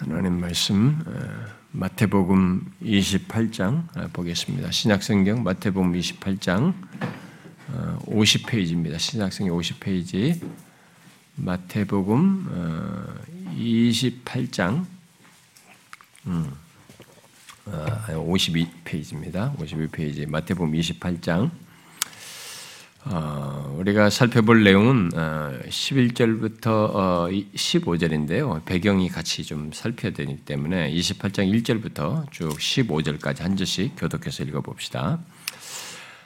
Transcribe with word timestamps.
하나님 0.00 0.38
말씀 0.38 1.02
마태복음 1.72 2.72
28장 2.80 4.12
보겠습니다. 4.12 4.70
신약성경 4.70 5.42
마태복음 5.42 5.92
28장 5.92 6.72
50페이지입니다. 8.06 8.96
신약성경 8.96 9.58
50페이지 9.58 10.40
마태복음 11.34 12.46
28장 13.56 14.86
52페이지입니다. 17.66 19.56
52페이지 19.56 20.28
마태복음 20.28 20.74
28장 20.74 21.50
어, 23.04 23.57
우리가 23.78 24.10
살펴볼 24.10 24.64
내용은 24.64 25.08
어, 25.14 25.52
11절부터 25.68 26.66
어, 26.66 27.28
15절인데요. 27.30 28.64
배경이 28.64 29.08
같이 29.08 29.44
좀 29.44 29.70
살펴야 29.72 30.12
되기 30.12 30.36
때문에 30.38 30.92
28장 30.92 31.48
1절부터 31.62 32.28
쭉 32.32 32.48
15절까지 32.58 33.42
한 33.42 33.56
절씩 33.56 33.92
교독해서 33.96 34.42
읽어봅시다. 34.42 35.20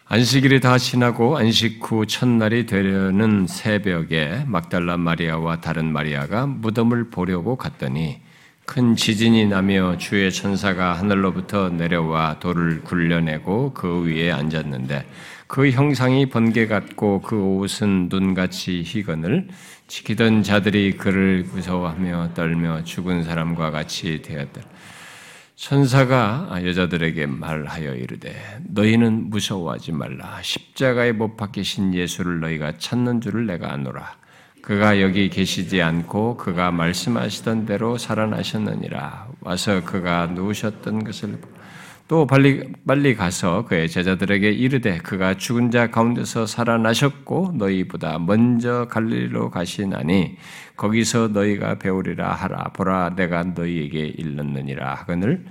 안식일이 0.06 0.60
다 0.60 0.78
지나고 0.78 1.36
안식 1.36 1.78
후 1.82 2.06
첫날이 2.06 2.64
되려는 2.64 3.46
새벽에 3.46 4.44
막달라 4.46 4.96
마리아와 4.96 5.60
다른 5.60 5.92
마리아가 5.92 6.46
무덤을 6.46 7.10
보려고 7.10 7.56
갔더니 7.56 8.22
큰 8.64 8.96
지진이 8.96 9.46
나며 9.46 9.98
주의 9.98 10.32
천사가 10.32 10.94
하늘로부터 10.94 11.68
내려와 11.68 12.38
돌을 12.38 12.82
굴려내고 12.82 13.74
그 13.74 14.06
위에 14.06 14.30
앉았는데 14.30 15.04
그 15.52 15.68
형상이 15.68 16.30
번개 16.30 16.66
같고 16.66 17.20
그 17.20 17.36
옷은 17.38 18.08
눈같이 18.10 18.82
희건을 18.86 19.48
지키던 19.86 20.44
자들이 20.44 20.96
그를 20.96 21.44
무서워하며 21.52 22.30
떨며 22.32 22.84
죽은 22.84 23.22
사람과 23.22 23.70
같이 23.70 24.22
되었다. 24.22 24.62
천사가 25.54 26.62
여자들에게 26.64 27.26
말하여 27.26 27.96
이르되 27.96 28.34
너희는 28.66 29.28
무서워하지 29.28 29.92
말라. 29.92 30.40
십자가에 30.40 31.12
못 31.12 31.36
박히신 31.36 31.92
예수를 31.92 32.40
너희가 32.40 32.78
찾는 32.78 33.20
줄을 33.20 33.44
내가 33.44 33.74
아노라. 33.74 34.16
그가 34.62 35.02
여기 35.02 35.28
계시지 35.28 35.82
않고 35.82 36.38
그가 36.38 36.70
말씀하시던 36.70 37.66
대로 37.66 37.98
살아나셨느니라. 37.98 39.28
와서 39.40 39.84
그가 39.84 40.28
누우셨던 40.28 41.04
것을 41.04 41.38
또 42.12 42.26
빨리, 42.26 42.70
빨리 42.86 43.14
가서 43.14 43.64
그의 43.64 43.88
제자들에게 43.88 44.50
이르되 44.50 44.98
그가 44.98 45.38
죽은 45.38 45.70
자 45.70 45.90
가운데서 45.90 46.44
살아나셨고 46.44 47.54
너희보다 47.56 48.18
먼저 48.18 48.86
갈릴리로 48.90 49.48
가시나니 49.48 50.36
거기서 50.76 51.28
너희가 51.28 51.78
배우리라 51.78 52.34
하라. 52.34 52.64
보라 52.74 53.14
내가 53.16 53.44
너희에게 53.44 54.08
일렀느니라 54.08 54.92
하거늘 54.92 55.46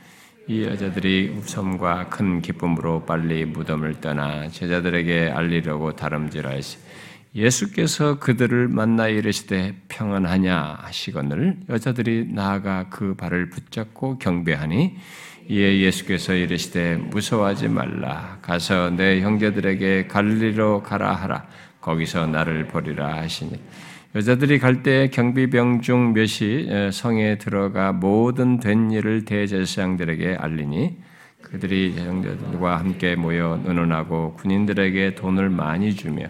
이 0.46 0.62
여자들이 0.62 1.34
웃음과 1.36 2.10
큰 2.10 2.44
기쁨으로 2.44 3.06
빨리 3.06 3.44
무덤을 3.46 4.00
떠나 4.00 4.48
제자들에게 4.50 5.32
알리려고 5.34 5.96
다름질하시 5.96 6.78
예수께서 7.34 8.20
그들을 8.20 8.68
만나 8.68 9.08
이르시되 9.08 9.74
평안하냐 9.88 10.78
하시거늘 10.82 11.58
여자들이 11.70 12.28
나아가 12.32 12.88
그 12.90 13.16
발을 13.16 13.50
붙잡고 13.50 14.20
경배하니 14.20 14.98
이에 15.52 15.80
예수께서 15.80 16.34
이르시되 16.34 16.96
무서워하지 16.96 17.68
말라. 17.68 18.38
가서 18.42 18.90
내 18.90 19.20
형제들에게 19.20 20.08
갈리로 20.08 20.82
가라 20.82 21.14
하라. 21.14 21.46
거기서 21.82 22.28
나를 22.28 22.68
보리라 22.68 23.18
하시니. 23.18 23.60
여자들이 24.16 24.60
갈 24.60 24.82
때 24.82 25.10
경비병 25.10 25.82
중 25.82 26.14
몇이 26.14 26.92
성에 26.94 27.38
들어가 27.38 27.92
모든 27.92 28.62
된 28.62 28.92
일을 28.92 29.26
대제사장들에게 29.26 30.38
알리니 30.40 30.98
그들이 31.42 31.96
형제들과 31.98 32.78
함께 32.80 33.16
모여 33.16 33.60
의논하고 33.66 34.36
군인들에게 34.36 35.16
돈을 35.16 35.50
많이 35.50 35.94
주며 35.96 36.28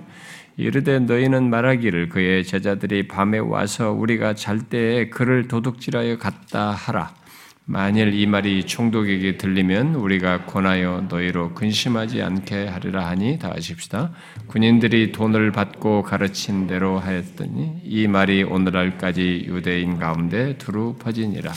이르되 0.58 0.98
너희는 1.00 1.50
말하기를 1.50 2.10
그의 2.10 2.44
제자들이 2.44 3.08
밤에 3.08 3.38
와서 3.38 3.92
우리가 3.92 4.34
잘 4.34 4.60
때에 4.60 5.10
그를 5.10 5.48
도둑질하여 5.48 6.18
갔다 6.18 6.72
하라 6.72 7.21
만일 7.66 8.14
이 8.14 8.26
말이 8.26 8.66
총독에게 8.66 9.38
들리면 9.38 9.96
우리가 9.96 10.46
권하여 10.46 11.06
너희로 11.08 11.54
근심하지 11.54 12.22
않게 12.22 12.68
하리라 12.68 13.08
하니 13.08 13.38
다 13.38 13.52
하십시다. 13.56 14.12
군인들이 14.48 15.12
돈을 15.12 15.52
받고 15.52 16.02
가르친 16.04 16.68
대로 16.68 17.00
하였더니 17.00 17.82
이 17.84 18.08
말이 18.08 18.44
오늘날까지 18.44 19.46
유대인 19.48 20.00
가운데 20.00 20.58
두루 20.58 20.96
퍼지니라. 20.98 21.54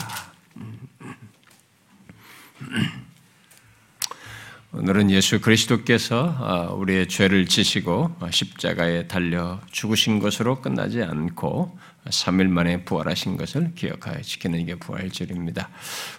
오늘은 4.73 5.09
예수 5.09 5.39
그리스도께서 5.39 6.35
아, 6.37 6.73
우리의 6.73 7.07
죄를 7.07 7.45
지시고 7.45 8.13
십자가에 8.29 9.07
달려 9.07 9.61
죽으신 9.71 10.19
것으로 10.19 10.61
끝나지 10.61 11.01
않고 11.01 11.77
3일 12.09 12.47
만에 12.47 12.83
부활하신 12.83 13.37
것을 13.37 13.71
기억하여 13.75 14.21
지키는 14.21 14.65
게 14.65 14.75
부활절입니다. 14.75 15.69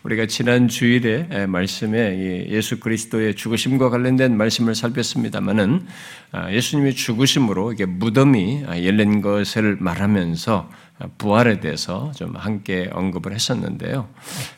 우리가 0.02 0.26
지난 0.26 0.68
주일에 0.68 1.46
말씀에 1.46 2.48
예수 2.48 2.80
그리스도의 2.80 3.34
죽으심과 3.34 3.90
관련된 3.90 4.36
말씀을 4.36 4.74
살폈습니다만은 4.74 5.86
아, 6.32 6.52
예수님의 6.52 6.94
죽으심으로 6.94 7.72
이게 7.72 7.86
무덤이 7.86 8.64
열린 8.84 9.20
것을 9.20 9.76
말하면서 9.80 10.70
부활에 11.18 11.60
대해서 11.60 12.10
좀 12.16 12.34
함께 12.36 12.88
언급을 12.92 13.32
했었는데요. 13.32 14.08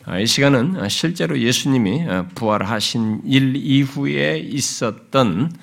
아, 0.05 0.19
이 0.19 0.27
시간은 0.27 0.89
실제로 0.89 1.39
예수님이 1.39 2.05
부활하신 2.35 3.23
일 3.27 3.57
이후에 3.57 4.39
있었던 4.39 5.53
아, 5.53 5.59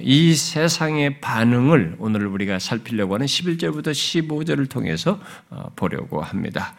이 0.00 0.34
세상의 0.34 1.20
반응을 1.20 1.96
오늘 1.98 2.26
우리가 2.26 2.58
살피려고 2.58 3.14
하는 3.14 3.26
11절부터 3.26 3.88
15절을 3.88 4.68
통해서 4.68 5.18
어, 5.50 5.70
보려고 5.74 6.20
합니다. 6.20 6.74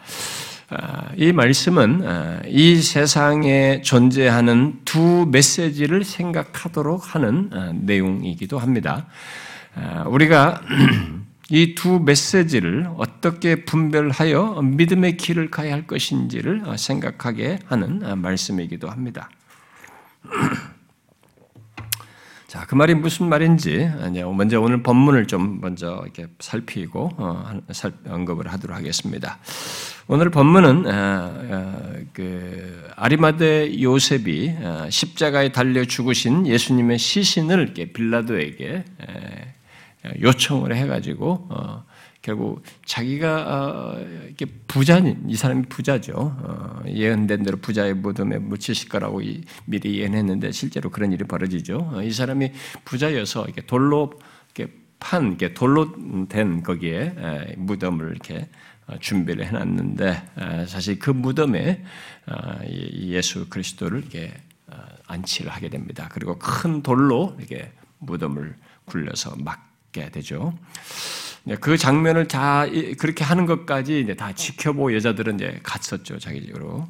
아, 0.70 1.08
이 1.16 1.32
말씀은 1.32 2.42
이 2.46 2.76
세상에 2.76 3.80
존재하는 3.80 4.80
두 4.84 5.26
메시지를 5.30 6.04
생각하도록 6.04 7.14
하는 7.14 7.80
내용이기도 7.86 8.58
합니다. 8.58 9.06
우리가 10.06 10.60
이 11.50 11.74
두 11.74 11.98
메시지를 12.00 12.90
어떻게 12.98 13.64
분별하여 13.64 14.60
믿음의 14.62 15.16
길을 15.16 15.50
가야 15.50 15.72
할 15.72 15.86
것인지를 15.86 16.64
생각하게 16.76 17.60
하는 17.66 18.20
말씀이기도 18.20 18.90
합니다. 18.90 19.30
자, 22.58 22.66
그 22.66 22.74
말이 22.74 22.92
무슨 22.92 23.28
말인지 23.28 23.88
먼저 24.36 24.60
오늘 24.60 24.82
본문을 24.82 25.28
좀 25.28 25.60
먼저 25.60 26.00
이렇게 26.02 26.26
살피고 26.40 27.08
어, 27.16 27.60
언급을 28.08 28.52
하도록 28.52 28.76
하겠습니다. 28.76 29.38
오늘 30.08 30.28
본문은 30.30 30.82
그 32.12 32.88
아리마대 32.96 33.80
요셉이 33.80 34.56
십자가에 34.90 35.52
달려 35.52 35.84
죽으신 35.84 36.48
예수님의 36.48 36.98
시신을 36.98 37.74
빌라도에게 37.92 38.84
요청을 40.20 40.74
해가지고 40.74 41.46
어, 41.50 41.84
결국 42.28 42.62
자기가 42.84 43.96
어, 43.96 44.00
이렇게 44.26 44.44
부자인 44.44 45.24
이 45.28 45.34
사람이 45.34 45.62
부자죠. 45.70 46.12
어, 46.14 46.82
예언된 46.86 47.42
대로 47.42 47.56
부자의 47.56 47.94
무덤에 47.94 48.36
묻히실 48.36 48.90
거라고 48.90 49.22
미리 49.64 49.98
예언했는데 49.98 50.52
실제로 50.52 50.90
그런 50.90 51.10
일이 51.10 51.24
벌어지죠. 51.24 51.90
어, 51.94 52.02
이 52.02 52.10
사람이 52.10 52.52
부자여서 52.84 53.46
이렇게 53.46 53.62
돌로 53.62 54.12
이렇게 54.54 54.70
판, 55.00 55.28
이렇게 55.28 55.54
돌로 55.54 56.26
된 56.28 56.62
거기에 56.62 57.14
에, 57.16 57.54
무덤을 57.56 58.10
이렇게 58.10 58.46
어, 58.86 58.98
준비를 59.00 59.46
해놨는데 59.46 60.66
사실 60.66 60.98
그 60.98 61.08
무덤에 61.08 61.82
어, 62.26 62.60
예수 62.66 63.48
그리스도를 63.48 64.00
이렇게 64.00 64.34
안치를 65.06 65.50
하게 65.50 65.70
됩니다. 65.70 66.10
그리고 66.12 66.38
큰 66.38 66.82
돌로 66.82 67.34
이렇게 67.38 67.72
무덤을 68.00 68.54
굴려서 68.84 69.34
막 69.38 69.68
갖게 69.92 70.10
되죠. 70.10 70.56
네, 71.48 71.56
그 71.56 71.78
장면을 71.78 72.28
다 72.28 72.66
그렇게 72.98 73.24
하는 73.24 73.46
것까지 73.46 74.00
이제 74.00 74.14
다 74.14 74.34
지켜보고 74.34 74.94
여자들은 74.94 75.36
이제 75.36 75.58
갔었죠 75.62 76.18
자기적으로. 76.18 76.86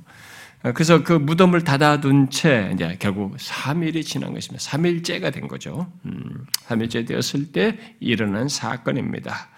그래서 0.74 1.04
그 1.04 1.12
무덤을 1.12 1.62
닫아둔 1.62 2.30
채 2.30 2.72
이제 2.74 2.96
결국 2.98 3.36
3일이 3.36 4.04
지난 4.04 4.34
것입니다. 4.34 4.64
3일째가 4.64 5.32
된 5.32 5.46
거죠. 5.46 5.92
음, 6.06 6.44
3일째 6.66 7.06
되었을 7.06 7.52
때 7.52 7.78
일어난 8.00 8.48
사건입니다. 8.48 9.48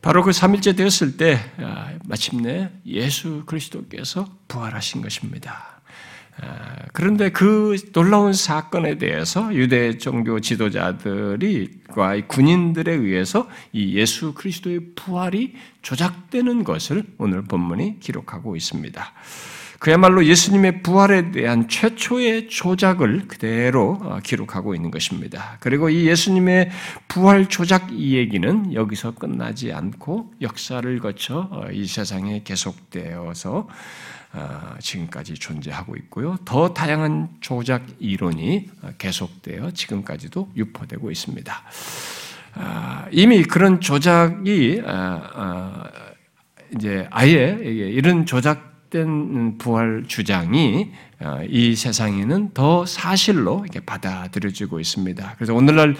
바로 0.00 0.22
그 0.22 0.30
3일째 0.30 0.74
되었을 0.74 1.18
때 1.18 1.38
아, 1.58 1.92
마침내 2.06 2.70
예수 2.86 3.42
그리스도께서 3.44 4.26
부활하신 4.48 5.02
것입니다. 5.02 5.77
아, 6.40 6.76
그런데 6.92 7.30
그 7.30 7.76
놀라운 7.92 8.32
사건에 8.32 8.98
대해서 8.98 9.54
유대 9.54 9.98
종교 9.98 10.40
지도자들이 10.40 11.70
군인들에 12.26 12.92
의해서 12.92 13.48
이 13.72 13.94
예수 13.94 14.34
그리스도의 14.34 14.80
부활이 14.94 15.54
조작되는 15.82 16.64
것을 16.64 17.04
오늘 17.18 17.42
본문이 17.42 18.00
기록하고 18.00 18.56
있습니다. 18.56 19.12
그야말로 19.78 20.24
예수님의 20.24 20.82
부활에 20.82 21.30
대한 21.30 21.68
최초의 21.68 22.48
조작을 22.48 23.28
그대로 23.28 23.98
어, 24.02 24.18
기록하고 24.22 24.74
있는 24.74 24.90
것입니다. 24.90 25.56
그리고 25.60 25.88
이 25.88 26.06
예수님의 26.08 26.70
부활 27.06 27.48
조작 27.48 27.92
이 27.92 28.16
얘기는 28.16 28.74
여기서 28.74 29.14
끝나지 29.14 29.72
않고 29.72 30.32
역사를 30.40 30.98
거쳐 30.98 31.48
어, 31.52 31.66
이 31.70 31.86
세상에 31.86 32.42
계속되어서 32.42 33.50
어, 33.50 33.68
지금까지 34.80 35.34
존재하고 35.34 35.96
있고요. 35.96 36.36
더 36.44 36.74
다양한 36.74 37.28
조작 37.40 37.84
이론이 37.98 38.70
계속되어 38.98 39.70
지금까지도 39.72 40.52
유포되고 40.56 41.10
있습니다. 41.10 41.62
아, 42.54 43.06
이미 43.10 43.42
그런 43.44 43.80
조작이 43.80 44.82
이제 46.74 47.06
아예 47.10 47.58
이런 47.60 48.26
조작 48.26 48.68
잘못된 48.88 49.58
부활 49.58 50.04
주장이 50.06 50.90
어, 50.90 51.07
이 51.48 51.74
세상에는 51.74 52.50
더 52.54 52.86
사실로 52.86 53.64
이렇게 53.64 53.80
받아들여지고 53.80 54.78
있습니다. 54.78 55.34
그래서 55.36 55.52
오늘날 55.52 55.96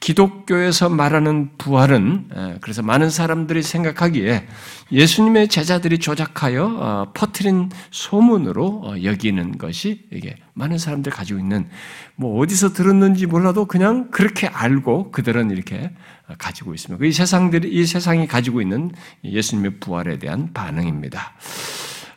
기독교에서 0.00 0.88
말하는 0.88 1.50
부활은 1.58 2.28
어, 2.34 2.56
그래서 2.62 2.80
많은 2.82 3.10
사람들이 3.10 3.62
생각하기에 3.62 4.48
예수님의 4.90 5.48
제자들이 5.48 5.98
조작하여 5.98 6.64
어, 6.64 7.12
퍼트린 7.12 7.70
소문으로 7.90 9.04
여기는 9.04 9.58
것이 9.58 10.06
이게 10.10 10.36
많은 10.54 10.78
사람들이 10.78 11.14
가지고 11.14 11.38
있는 11.38 11.68
뭐 12.16 12.40
어디서 12.40 12.72
들었는지 12.72 13.26
몰라도 13.26 13.66
그냥 13.66 14.10
그렇게 14.10 14.46
알고 14.46 15.10
그들은 15.10 15.50
이렇게 15.50 15.90
가지고 16.38 16.72
있습니다. 16.72 17.04
이 17.04 17.12
세상들이 17.12 17.70
이 17.70 17.84
세상이 17.84 18.26
가지고 18.26 18.62
있는 18.62 18.90
예수님의 19.22 19.80
부활에 19.80 20.18
대한 20.18 20.52
반응입니다. 20.54 21.34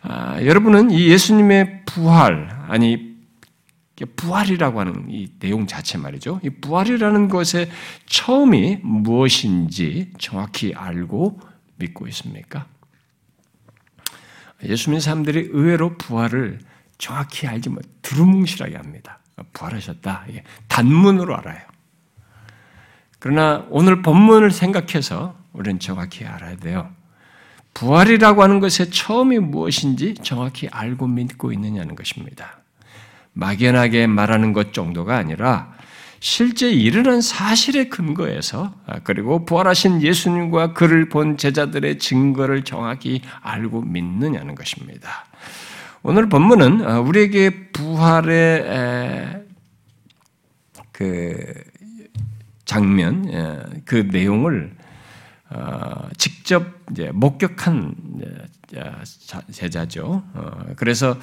아, 0.07 0.39
여러분은 0.43 0.91
이 0.91 1.09
예수님의 1.09 1.85
부활, 1.85 2.49
아니, 2.67 3.15
부활이라고 4.17 4.79
하는 4.79 5.07
이 5.09 5.29
내용 5.39 5.65
자체 5.65 5.97
말이죠. 5.97 6.41
이 6.43 6.49
부활이라는 6.49 7.27
것의 7.27 7.71
처음이 8.05 8.81
무엇인지 8.83 10.11
정확히 10.19 10.75
알고 10.75 11.39
믿고 11.77 12.07
있습니까? 12.09 12.67
예수 14.65 14.89
믿는 14.89 14.99
사람들이 14.99 15.49
의외로 15.51 15.97
부활을 15.97 16.59
정확히 16.99 17.47
알지 17.47 17.69
못, 17.69 17.83
두루뭉실하게 18.03 18.75
합니다. 18.75 19.19
부활하셨다. 19.53 20.25
단문으로 20.67 21.35
알아요. 21.35 21.61
그러나 23.17 23.65
오늘 23.69 24.03
본문을 24.03 24.51
생각해서 24.51 25.35
우리는 25.51 25.79
정확히 25.79 26.25
알아야 26.25 26.57
돼요. 26.57 26.93
부활이라고 27.75 28.41
하는 28.41 28.59
것의 28.61 28.89
처음이 28.89 29.37
무엇인지 29.37 30.15
정확히 30.23 30.67
알고 30.71 31.07
믿고 31.07 31.51
있느냐는 31.51 31.95
것입니다. 31.95 32.57
막연하게 33.33 34.07
말하는 34.07 34.53
것 34.53 34.73
정도가 34.73 35.17
아니라 35.17 35.75
실제 36.21 36.71
일어난 36.71 37.19
사실의 37.19 37.89
근거에서 37.89 38.73
아, 38.87 38.99
그리고 39.03 39.45
부활하신 39.45 40.01
예수님과 40.01 40.73
그를 40.73 41.09
본 41.09 41.37
제자들의 41.37 41.99
증거를 41.99 42.63
정확히 42.63 43.21
알고 43.41 43.81
믿느냐는 43.81 44.55
것입니다. 44.55 45.25
오늘 46.01 46.29
본문은 46.29 46.87
아, 46.87 46.99
우리에게 47.01 47.71
부활의 47.73 49.43
그 50.93 51.53
장면, 52.63 53.81
그 53.83 54.07
내용을 54.11 54.71
어, 55.49 56.09
직접 56.17 56.65
목격한 57.13 57.95
제자죠. 59.51 60.23
어, 60.33 60.65
그래서 60.75 61.17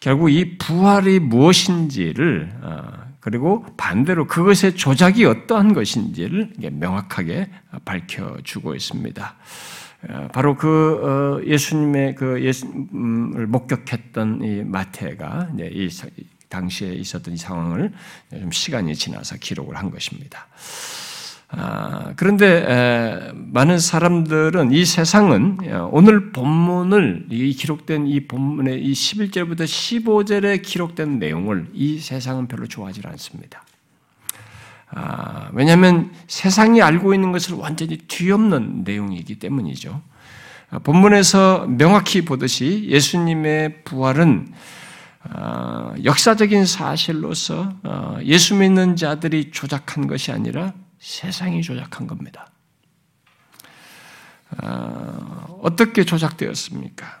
결국 0.00 0.30
이 0.30 0.58
부활이 0.58 1.20
무엇인지를 1.20 2.52
어, 2.62 3.12
그리고 3.20 3.64
반대로 3.76 4.26
그것의 4.26 4.74
조작이 4.76 5.24
어떠한 5.24 5.74
것인지를 5.74 6.54
명확하게 6.58 7.50
밝혀주고 7.84 8.74
있습니다. 8.74 9.36
바로 10.32 10.56
그 10.56 11.44
예수님의 11.46 12.16
그 12.16 12.42
예수를 12.42 13.46
목격했던 13.46 14.42
이 14.42 14.64
마태가 14.64 15.50
이 15.56 15.88
당시에 16.48 16.94
있었던 16.94 17.34
이 17.34 17.36
상황을 17.36 17.92
좀 18.30 18.50
시간이 18.50 18.96
지나서 18.96 19.36
기록을 19.36 19.76
한 19.76 19.92
것입니다. 19.92 20.48
아, 21.54 22.14
그런데 22.16 23.30
많은 23.34 23.78
사람들은 23.78 24.72
이 24.72 24.86
세상은 24.86 25.58
오늘 25.90 26.32
본문을 26.32 27.26
이 27.30 27.52
기록된 27.52 28.06
이 28.06 28.26
본문의 28.26 28.82
이 28.82 28.92
11절부터 28.92 29.64
15절에 29.64 30.62
기록된 30.62 31.18
내용을 31.18 31.68
이 31.74 31.98
세상은 31.98 32.48
별로 32.48 32.66
좋아하지 32.66 33.02
않습니다. 33.04 33.62
아, 34.94 35.50
왜냐하면 35.52 36.10
세상이 36.26 36.80
알고 36.80 37.12
있는 37.12 37.32
것을 37.32 37.54
완전히 37.54 37.98
뒤엎는 37.98 38.84
내용이기 38.84 39.38
때문이죠. 39.38 40.00
아, 40.70 40.78
본문에서 40.78 41.66
명확히 41.68 42.24
보듯이 42.24 42.86
예수님의 42.88 43.84
부활은 43.84 44.52
역사적인 46.02 46.66
사실로서 46.66 47.72
어, 47.84 48.18
예수 48.24 48.56
믿는 48.56 48.96
자들이 48.96 49.50
조작한 49.52 50.08
것이 50.08 50.32
아니라 50.32 50.72
세상이 51.02 51.62
조작한 51.62 52.06
겁니다. 52.06 52.52
어, 54.62 55.58
어떻게 55.60 56.04
조작되었습니까? 56.04 57.20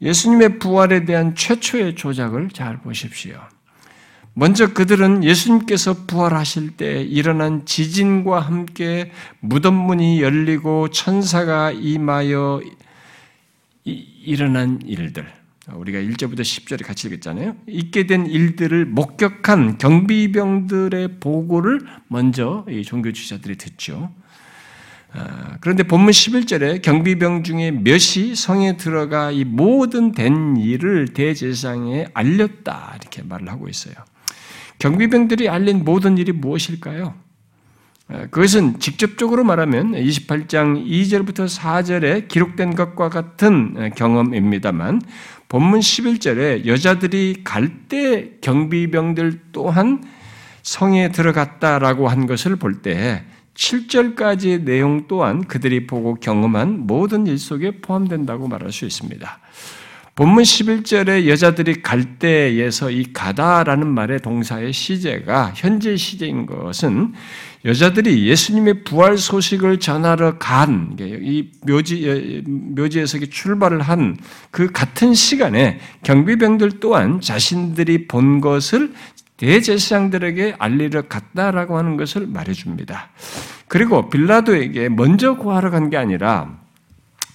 예수님의 0.00 0.60
부활에 0.60 1.04
대한 1.04 1.34
최초의 1.34 1.96
조작을 1.96 2.50
잘 2.50 2.78
보십시오. 2.80 3.40
먼저 4.32 4.72
그들은 4.72 5.24
예수님께서 5.24 6.06
부활하실 6.06 6.76
때 6.76 7.02
일어난 7.02 7.66
지진과 7.66 8.38
함께 8.38 9.10
무덤 9.40 9.74
문이 9.74 10.22
열리고 10.22 10.90
천사가 10.90 11.72
임하여 11.72 12.60
일어난 13.84 14.80
일들, 14.86 15.26
우리가 15.74 15.98
1절부터 15.98 16.40
10절에 16.40 16.84
같이 16.84 17.08
읽었잖아요. 17.08 17.56
있게 17.66 18.06
된 18.06 18.26
일들을 18.26 18.86
목격한 18.86 19.78
경비병들의 19.78 21.20
보고를 21.20 21.80
먼저 22.08 22.64
이 22.68 22.82
종교 22.82 23.12
주자들이 23.12 23.56
듣죠. 23.56 24.10
아, 25.12 25.56
그런데 25.60 25.82
본문 25.84 26.10
11절에 26.10 26.82
경비병 26.82 27.42
중에 27.42 27.70
몇이 27.70 28.34
성에 28.34 28.76
들어가 28.76 29.30
이 29.30 29.44
모든 29.44 30.12
된 30.12 30.56
일을 30.56 31.08
대제사장에 31.08 32.08
알렸다 32.12 32.96
이렇게 33.00 33.22
말을 33.22 33.48
하고 33.48 33.68
있어요. 33.68 33.94
경비병들이 34.78 35.48
알린 35.48 35.84
모든 35.84 36.18
일이 36.18 36.32
무엇일까요? 36.32 37.14
아, 38.08 38.26
그것은 38.26 38.80
직접적으로 38.80 39.44
말하면 39.44 39.92
28장 39.92 40.86
2절부터 40.86 41.46
4절에 41.58 42.28
기록된 42.28 42.74
것과 42.74 43.08
같은 43.08 43.90
경험입니다만 43.96 45.00
본문 45.48 45.80
11절에 45.80 46.66
여자들이 46.66 47.42
갈때 47.42 48.32
경비병들 48.42 49.40
또한 49.52 50.04
성에 50.62 51.10
들어갔다라고 51.10 52.08
한 52.08 52.26
것을 52.26 52.56
볼 52.56 52.82
때 52.82 53.24
7절까지의 53.54 54.62
내용 54.62 55.08
또한 55.08 55.42
그들이 55.42 55.86
보고 55.86 56.14
경험한 56.14 56.86
모든 56.86 57.26
일 57.26 57.38
속에 57.38 57.80
포함된다고 57.80 58.46
말할 58.46 58.70
수 58.70 58.84
있습니다. 58.84 59.40
본문 60.14 60.42
11절에 60.42 61.26
여자들이 61.26 61.82
갈 61.82 62.18
때에서 62.18 62.90
이 62.90 63.12
가다라는 63.12 63.86
말의 63.86 64.20
동사의 64.20 64.72
시제가 64.72 65.52
현재 65.56 65.96
시제인 65.96 66.46
것은 66.46 67.14
여자들이 67.68 68.26
예수님의 68.26 68.82
부활 68.82 69.18
소식을 69.18 69.78
전하러 69.78 70.38
간, 70.38 70.96
이 70.98 71.50
묘지, 71.66 72.42
묘지에서 72.46 73.18
출발을 73.30 73.82
한 73.82 74.16
그 74.50 74.72
같은 74.72 75.12
시간에 75.12 75.78
경비병들 76.02 76.80
또한 76.80 77.20
자신들이 77.20 78.08
본 78.08 78.40
것을 78.40 78.94
대제사장들에게 79.36 80.56
알리러 80.58 81.02
갔다라고 81.02 81.76
하는 81.76 81.96
것을 81.98 82.26
말해줍니다. 82.26 83.10
그리고 83.68 84.08
빌라도에게 84.08 84.88
먼저 84.88 85.36
구하러 85.36 85.70
간 85.70 85.90
게 85.90 85.98
아니라 85.98 86.56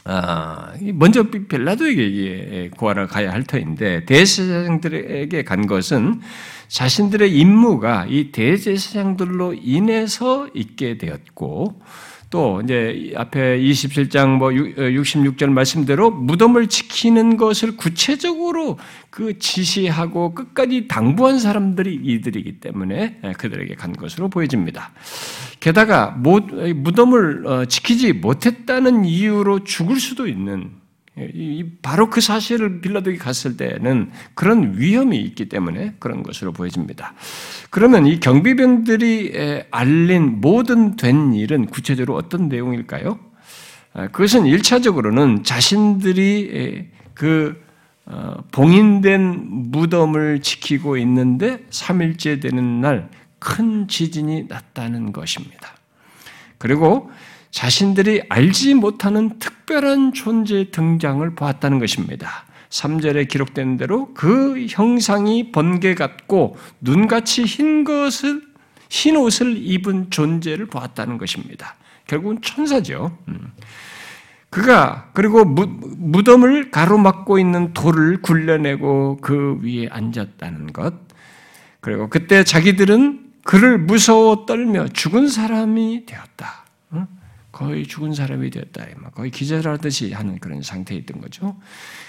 아, 0.05 0.73
먼저 0.95 1.23
빌라도에게 1.23 2.71
구하러 2.75 3.07
가야 3.07 3.31
할 3.31 3.43
터인데 3.43 4.05
대제사장들에게 4.05 5.43
간 5.43 5.67
것은 5.67 6.19
자신들의 6.73 7.31
임무가 7.37 8.07
이 8.09 8.31
대제사장들로 8.31 9.53
인해서 9.61 10.47
있게 10.55 10.97
되었고 10.97 11.79
또 12.31 12.61
이제 12.63 13.13
앞에 13.15 13.59
27장 13.59 14.37
뭐 14.37 14.49
66절 14.49 15.43
어, 15.43 15.51
말씀대로 15.51 16.09
무덤을 16.09 16.65
지키는 16.65 17.37
것을 17.37 17.77
구체적으로 17.77 18.79
그 19.11 19.37
지시하고 19.37 20.33
끝까지 20.33 20.87
당부한 20.87 21.37
사람들이 21.37 21.93
이들이기 21.93 22.59
때문에 22.59 23.19
예, 23.23 23.31
그들에게 23.33 23.75
간 23.75 23.93
것으로 23.93 24.29
보여집니다. 24.29 24.93
게다가 25.59 26.17
무덤을 26.17 27.45
어, 27.45 27.65
지키지 27.65 28.13
못했다는 28.13 29.05
이유로 29.05 29.63
죽을 29.63 29.99
수도 29.99 30.27
있는 30.27 30.71
바로 31.81 32.09
그 32.09 32.21
사실을 32.21 32.81
빌라도에 32.81 33.17
갔을 33.17 33.55
때는 33.57 34.11
그런 34.33 34.77
위험이 34.77 35.19
있기 35.21 35.49
때문에 35.49 35.93
그런 35.99 36.23
것으로 36.23 36.51
보여집니다. 36.51 37.13
그러면 37.69 38.07
이 38.07 38.19
경비병들이 38.19 39.65
알린 39.69 40.41
모든 40.41 40.95
된 40.95 41.33
일은 41.33 41.67
구체적으로 41.67 42.15
어떤 42.15 42.49
내용일까요? 42.49 43.19
아, 43.93 44.07
그것은 44.07 44.47
일차적으로는 44.47 45.43
자신들이 45.43 46.89
그 47.13 47.61
어, 48.05 48.35
봉인된 48.51 49.69
무덤을 49.71 50.41
지키고 50.41 50.97
있는데 50.97 51.59
3일째 51.69 52.41
되는 52.41 52.81
날 52.81 53.09
큰 53.43 53.89
지진이 53.89 54.45
났다는 54.47 55.11
것입니다. 55.11 55.75
그리고 56.57 57.11
자신들이 57.53 58.23
알지 58.29 58.73
못하는 58.73 59.37
특별한 59.37 60.13
존재의 60.13 60.71
등장을 60.71 61.35
보았다는 61.35 61.77
것입니다. 61.77 62.45
3절에 62.69 63.27
기록된 63.27 63.77
대로 63.77 64.11
그 64.15 64.65
형상이 64.67 65.51
번개 65.51 65.93
같고 65.93 66.57
눈같이 66.81 67.43
흰 67.43 67.83
것을 67.83 68.41
흰 68.89 69.15
옷을 69.17 69.55
입은 69.55 70.09
존재를 70.09 70.65
보았다는 70.65 71.19
것입니다. 71.19 71.75
결국은 72.07 72.41
천사죠. 72.41 73.15
음. 73.27 73.53
그가 74.49 75.11
그리고 75.13 75.45
무덤을 75.45 76.71
가로막고 76.71 77.37
있는 77.37 77.73
돌을 77.73 78.23
굴려내고 78.23 79.19
그 79.21 79.59
위에 79.61 79.87
앉았다는 79.89 80.73
것. 80.73 80.95
그리고 81.81 82.09
그때 82.09 82.43
자기들은 82.43 83.33
그를 83.43 83.77
무서워 83.77 84.47
떨며 84.47 84.87
죽은 84.87 85.27
사람이 85.27 86.07
되었다. 86.07 86.62
거의 87.53 87.85
죽은 87.85 88.13
사람이 88.13 88.49
되었다. 88.49 88.85
거의 89.13 89.31
기절하듯이 89.31 90.11
하는 90.11 90.39
그런 90.39 90.61
상태에 90.61 90.97
있던 90.97 91.21
거죠. 91.21 91.55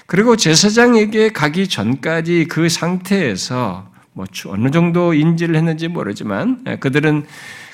그리고 0.06 0.36
제사장에게 0.36 1.32
가기 1.32 1.68
전까지 1.68 2.46
그 2.48 2.68
상태에서 2.68 3.92
뭐 4.14 4.24
어느 4.46 4.70
정도 4.70 5.12
인지를 5.12 5.54
했는지 5.54 5.88
모르지만 5.88 6.64
예, 6.66 6.76
그들은 6.76 7.26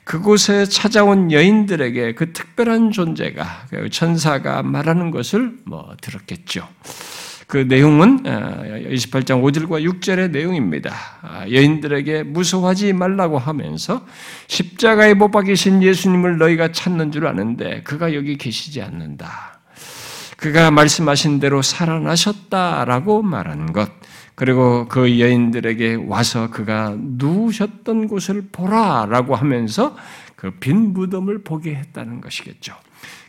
그곳에 0.04 0.64
찾아온 0.64 1.30
여인들에게 1.30 2.14
그 2.14 2.32
특별한 2.32 2.90
존재가 2.90 3.66
그 3.70 3.88
천사가 3.90 4.62
말하는 4.62 5.12
것을 5.12 5.56
뭐 5.64 5.94
들었겠죠. 6.00 6.66
그 7.50 7.56
내용은 7.58 8.22
28장 8.22 9.38
어, 9.38 9.42
5절과 9.42 9.84
6절의 9.84 10.30
내용입니다. 10.30 10.94
아, 11.20 11.44
여인들에게 11.50 12.22
무서워하지 12.22 12.92
말라고 12.92 13.38
하면서 13.38 14.06
십자가에 14.46 15.14
못 15.14 15.32
박이신 15.32 15.82
예수님을 15.82 16.38
너희가 16.38 16.70
찾는 16.70 17.10
줄 17.10 17.26
아는데 17.26 17.82
그가 17.82 18.14
여기 18.14 18.36
계시지 18.36 18.80
않는다. 18.80 19.58
그가 20.36 20.70
말씀하신 20.70 21.40
대로 21.40 21.60
살아나셨다라고 21.60 23.22
말한 23.22 23.72
것. 23.72 23.90
그리고 24.36 24.86
그 24.88 25.18
여인들에게 25.18 26.04
와서 26.06 26.50
그가 26.50 26.94
누우셨던 26.96 28.06
곳을 28.06 28.44
보라라고 28.52 29.34
하면서 29.34 29.96
그 30.36 30.52
빈 30.60 30.92
무덤을 30.92 31.42
보게 31.42 31.74
했다는 31.74 32.20
것이겠죠. 32.20 32.74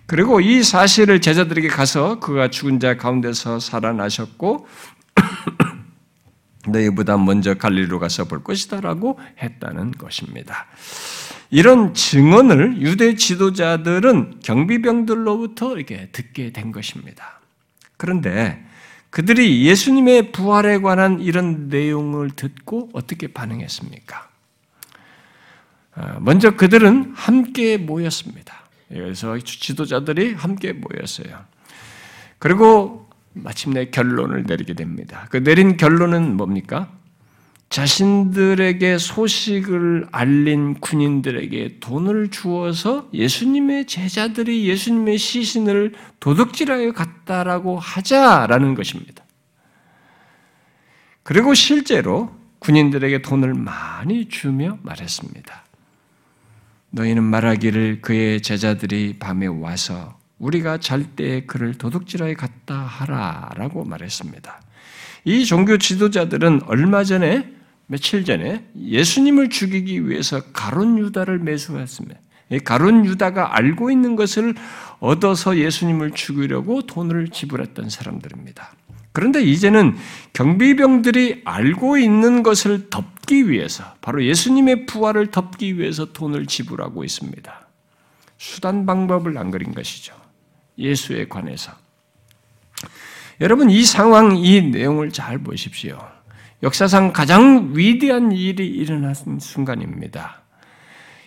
그리고 0.05 0.41
이 0.41 0.63
사실을 0.63 1.22
제자들에게 1.22 1.67
가서 1.67 2.20
그가 2.20 2.50
죽은 2.50 2.79
자 2.79 2.98
가운데서 2.98 3.60
살아나셨고 3.60 4.67
너희보다 6.67 7.17
먼저 7.17 7.53
갈리로 7.53 8.00
가서 8.00 8.25
볼 8.25 8.43
것이다라고 8.43 9.20
했다는 9.41 9.91
것입니다. 9.91 10.67
이런 11.50 11.93
증언을 11.93 12.81
유대 12.81 13.15
지도자들은 13.15 14.39
경비병들로부터 14.41 15.75
이렇게 15.75 16.10
듣게 16.12 16.51
된 16.51 16.72
것입니다. 16.72 17.41
그런데 17.98 18.65
그들이 19.10 19.65
예수님의 19.65 20.31
부활에 20.31 20.79
관한 20.79 21.20
이런 21.20 21.67
내용을 21.67 22.31
듣고 22.31 22.89
어떻게 22.93 23.27
반응했습니까? 23.27 24.29
아, 25.93 26.17
먼저 26.22 26.51
그들은 26.51 27.12
함께 27.13 27.77
모였습니다. 27.77 28.60
그래서 28.91 29.38
지도자들이 29.39 30.33
함께 30.33 30.74
모였어요. 30.74 31.45
그리고 32.39 33.10
마침내 33.33 33.86
결론을 33.86 34.43
내리게 34.43 34.74
됩니다. 34.74 35.27
그 35.29 35.43
내린 35.43 35.77
결론은 35.77 36.36
뭡니까? 36.36 36.91
자신들에게 37.69 38.98
소식을 38.98 40.07
알린 40.12 40.81
군인들에게 40.81 41.77
돈을 41.79 42.29
주어서 42.29 43.10
예수님의 43.13 43.88
제자들이 43.88 44.67
예수님의 44.67 45.17
시신을 45.17 45.93
도둑질하여 46.19 46.91
갔다라고 46.91 47.79
하자라는 47.79 48.75
것입니다. 48.75 49.24
그리고 51.24 51.53
실제로 51.53 52.36
군인들에게 52.60 53.21
돈을 53.21 53.53
많이 53.53 54.27
주며 54.27 54.77
말했습니다. 54.81 55.63
너희는 56.91 57.24
말하기를 57.24 58.01
그의 58.01 58.41
제자들이 58.41 59.17
밤에 59.19 59.48
와서 59.48 60.17
우리가 60.39 60.77
잘때 60.79 61.45
그를 61.45 61.74
도둑질하에 61.75 62.33
갔다 62.33 62.75
하라라고 62.75 63.86
말했습니다. 63.86 64.62
이 65.25 65.45
종교 65.45 65.77
지도자들은 65.77 66.62
얼마 66.65 67.03
전에 67.03 67.53
며칠 67.88 68.25
전에 68.25 68.65
예수님을 68.75 69.50
죽이기 69.50 70.07
위해서 70.07 70.41
가론 70.53 70.98
유다를 70.98 71.39
매수했습니다. 71.39 72.19
가론 72.65 73.05
유다가 73.05 73.55
알고 73.55 73.91
있는 73.91 74.15
것을 74.15 74.55
얻어서 75.00 75.57
예수님을 75.57 76.12
죽이려고 76.12 76.81
돈을 76.81 77.29
지불했던 77.29 77.89
사람들입니다. 77.89 78.71
그런데 79.13 79.41
이제는 79.41 79.95
경비병들이 80.33 81.41
알고 81.43 81.97
있는 81.97 82.43
것을 82.43 82.89
덮기 82.89 83.49
위해서, 83.49 83.83
바로 84.01 84.23
예수님의 84.23 84.85
부활을 84.85 85.31
덮기 85.31 85.77
위해서 85.77 86.13
돈을 86.13 86.45
지불하고 86.45 87.03
있습니다. 87.03 87.67
수단 88.37 88.85
방법을 88.85 89.37
안 89.37 89.51
그린 89.51 89.73
것이죠. 89.73 90.15
예수에 90.77 91.27
관해서. 91.27 91.73
여러분, 93.41 93.69
이 93.69 93.83
상황, 93.83 94.37
이 94.37 94.61
내용을 94.61 95.11
잘 95.11 95.39
보십시오. 95.39 95.99
역사상 96.63 97.11
가장 97.11 97.71
위대한 97.75 98.31
일이 98.31 98.67
일어난 98.67 99.13
순간입니다. 99.39 100.41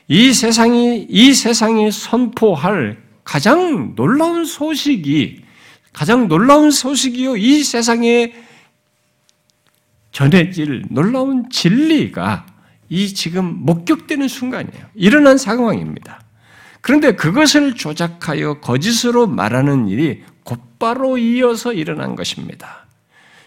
이 0.08 0.32
세상이, 0.32 1.06
이 1.08 1.34
세상이 1.34 1.90
선포할 1.90 3.02
가장 3.24 3.94
놀라운 3.94 4.44
소식이 4.44 5.43
가장 5.94 6.28
놀라운 6.28 6.70
소식이요. 6.70 7.38
이 7.38 7.62
세상에 7.64 8.34
전해질 10.12 10.84
놀라운 10.90 11.48
진리가 11.48 12.46
이 12.90 13.14
지금 13.14 13.64
목격되는 13.64 14.28
순간이에요. 14.28 14.86
일어난 14.94 15.38
상황입니다. 15.38 16.20
그런데 16.82 17.16
그것을 17.16 17.74
조작하여 17.74 18.60
거짓으로 18.60 19.26
말하는 19.26 19.88
일이 19.88 20.22
곧바로 20.42 21.16
이어서 21.16 21.72
일어난 21.72 22.14
것입니다. 22.14 22.86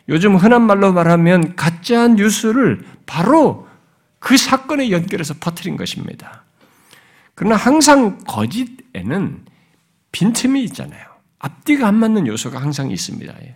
요즘 0.09 0.35
흔한 0.37 0.63
말로 0.63 0.91
말하면 0.93 1.55
가짜 1.55 2.07
뉴스를 2.07 2.83
바로 3.05 3.67
그 4.19 4.37
사건에 4.37 4.89
연결해서 4.89 5.35
퍼뜨린 5.39 5.77
것입니다. 5.77 6.43
그러나 7.35 7.55
항상 7.57 8.17
거짓에는 8.25 9.45
빈틈이 10.11 10.63
있잖아요. 10.63 11.16
앞뒤가 11.39 11.87
안 11.87 11.95
맞는 11.95 12.27
요소가 12.27 12.59
항상 12.61 12.91
있습니다. 12.91 13.33
예. 13.43 13.55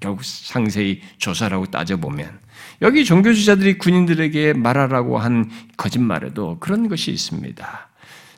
결국 0.00 0.24
상세히 0.24 1.00
조사라고 1.18 1.66
따져보면 1.66 2.38
여기 2.82 3.04
종교주자들이 3.04 3.78
군인들에게 3.78 4.52
말하라고 4.52 5.18
한 5.18 5.50
거짓말에도 5.76 6.58
그런 6.60 6.88
것이 6.88 7.10
있습니다. 7.10 7.88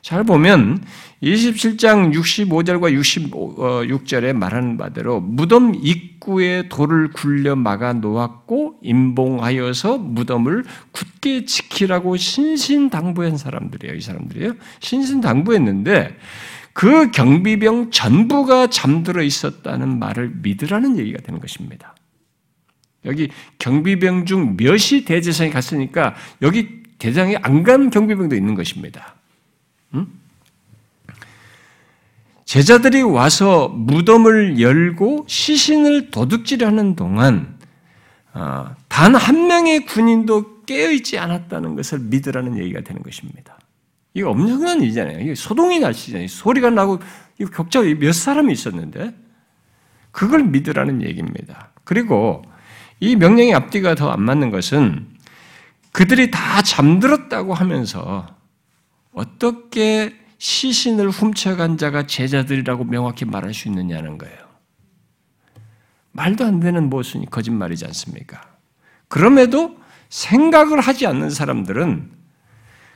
잘 0.01 0.23
보면 0.23 0.83
27장 1.21 2.11
65절과 2.15 2.91
66절에 2.99 4.33
말하는 4.33 4.77
바대로 4.77 5.21
무덤 5.21 5.75
입구에 5.75 6.69
돌을 6.69 7.11
굴려 7.11 7.55
막아 7.55 7.93
놓았고 7.93 8.79
임봉하여서 8.81 9.99
무덤을 9.99 10.63
굳게 10.91 11.45
지키라고 11.45 12.17
신신당부한 12.17 13.37
사람들이에요. 13.37 13.95
이 13.95 14.01
사람들이에요. 14.01 14.53
신신당부했는데 14.79 16.17
그 16.73 17.11
경비병 17.11 17.91
전부가 17.91 18.67
잠들어 18.67 19.21
있었다는 19.21 19.99
말을 19.99 20.31
믿으라는 20.41 20.97
얘기가 20.97 21.21
되는 21.21 21.39
것입니다. 21.39 21.95
여기 23.05 23.29
경비병 23.57 24.25
중 24.25 24.55
몇이 24.57 25.05
대제사에 25.05 25.49
갔으니까 25.49 26.15
여기 26.41 26.81
대장에 26.99 27.35
안 27.41 27.63
간 27.63 27.89
경비병도 27.89 28.35
있는 28.35 28.53
것입니다. 28.53 29.15
음? 29.95 30.07
제자들이 32.45 33.01
와서 33.01 33.69
무덤을 33.69 34.59
열고 34.59 35.25
시신을 35.27 36.11
도둑질하는 36.11 36.95
동안 36.95 37.57
어, 38.33 38.75
단한 38.87 39.47
명의 39.47 39.85
군인도 39.85 40.63
깨어있지 40.65 41.17
않았다는 41.17 41.75
것을 41.75 41.99
믿으라는 41.99 42.57
얘기가 42.59 42.81
되는 42.81 43.01
것입니다. 43.01 43.57
이거 44.13 44.29
엄청난 44.31 44.81
일이잖아요. 44.81 45.19
이게 45.19 45.35
소동이 45.35 45.79
날 45.79 45.93
시잖아요. 45.93 46.27
소리가 46.27 46.69
나고 46.69 46.99
격자 47.53 47.81
몇 47.99 48.13
사람이 48.13 48.51
있었는데 48.51 49.15
그걸 50.11 50.43
믿으라는 50.43 51.01
얘기입니다. 51.03 51.71
그리고 51.83 52.41
이 52.99 53.15
명령의 53.15 53.53
앞뒤가 53.53 53.95
더 53.95 54.11
안 54.11 54.21
맞는 54.21 54.51
것은 54.51 55.07
그들이 55.91 56.31
다 56.31 56.61
잠들었다고 56.61 57.53
하면서 57.53 58.27
어떻게 59.13 60.15
시신을 60.37 61.09
훔쳐간 61.09 61.77
자가 61.77 62.07
제자들이라고 62.07 62.85
명확히 62.85 63.25
말할 63.25 63.53
수 63.53 63.67
있느냐는 63.67 64.17
거예요. 64.17 64.37
말도 66.13 66.45
안 66.45 66.59
되는 66.59 66.89
모순이 66.89 67.29
거짓말이지 67.29 67.85
않습니까? 67.85 68.41
그럼에도 69.07 69.77
생각을 70.09 70.81
하지 70.81 71.07
않는 71.07 71.29
사람들은 71.29 72.11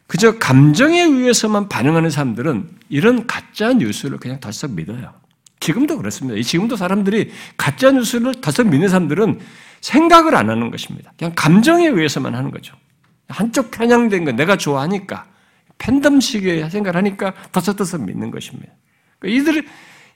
그저 0.08 0.38
감정에 0.38 1.02
의해서만 1.02 1.68
반응하는 1.68 2.10
사람들은 2.10 2.70
이런 2.90 3.26
가짜 3.28 3.74
뉴스를 3.74 4.18
그냥 4.18 4.40
덜썩 4.40 4.72
믿어요. 4.72 5.14
지금도 5.60 5.98
그렇습니다. 5.98 6.40
지금도 6.42 6.76
사람들이 6.76 7.32
가짜 7.58 7.92
뉴스를 7.92 8.36
덜썩 8.36 8.68
믿는 8.68 8.88
사람들은 8.88 9.40
생각을 9.82 10.36
안 10.36 10.50
하는 10.50 10.70
것입니다. 10.70 11.12
그냥 11.18 11.34
감정에 11.36 11.88
의해서만 11.88 12.36
하는 12.36 12.52
거죠. 12.52 12.76
한쪽 13.28 13.72
편향된 13.72 14.26
거 14.26 14.32
내가 14.32 14.58
좋아하니까 14.58 15.28
팬덤식의 15.78 16.70
생각을 16.70 16.96
하니까 16.98 17.34
덜썩덜썩 17.52 18.06
믿는 18.06 18.32
것입니다. 18.32 18.72
그러니까 19.20 19.42
이들 19.42 19.68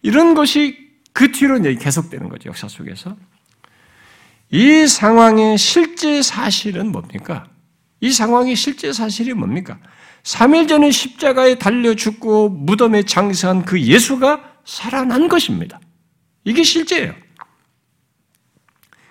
이런 0.01 0.35
것이 0.35 0.89
그 1.13 1.31
뒤로 1.31 1.59
계속되는 1.59 2.29
거죠. 2.29 2.49
역사 2.49 2.67
속에서. 2.67 3.17
이 4.51 4.87
상황의 4.87 5.57
실제 5.57 6.21
사실은 6.21 6.91
뭡니까? 6.91 7.47
이 8.01 8.11
상황의 8.11 8.55
실제 8.55 8.91
사실이 8.93 9.33
뭡니까? 9.33 9.77
3일 10.23 10.67
전에 10.67 10.91
십자가에 10.91 11.55
달려 11.55 11.93
죽고 11.95 12.49
무덤에 12.49 13.03
장사한 13.03 13.65
그 13.65 13.81
예수가 13.81 14.41
살아난 14.65 15.27
것입니다. 15.27 15.79
이게 16.43 16.63
실제예요. 16.63 17.13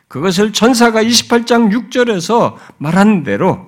그것을 0.09 0.53
천사가 0.53 1.03
28장 1.03 1.71
6절에서 1.91 2.57
말한 2.79 3.25
대로 3.25 3.67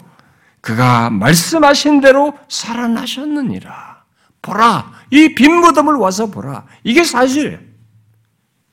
그가 0.61 1.11
말씀하신 1.11 2.00
대로 2.00 2.39
살아나셨느니라. 2.49 4.05
보라, 4.43 4.93
이 5.11 5.35
빈 5.35 5.55
무덤을 5.57 5.95
와서 5.95 6.31
보라. 6.31 6.67
이게 6.83 7.05
사실이에요. 7.05 7.59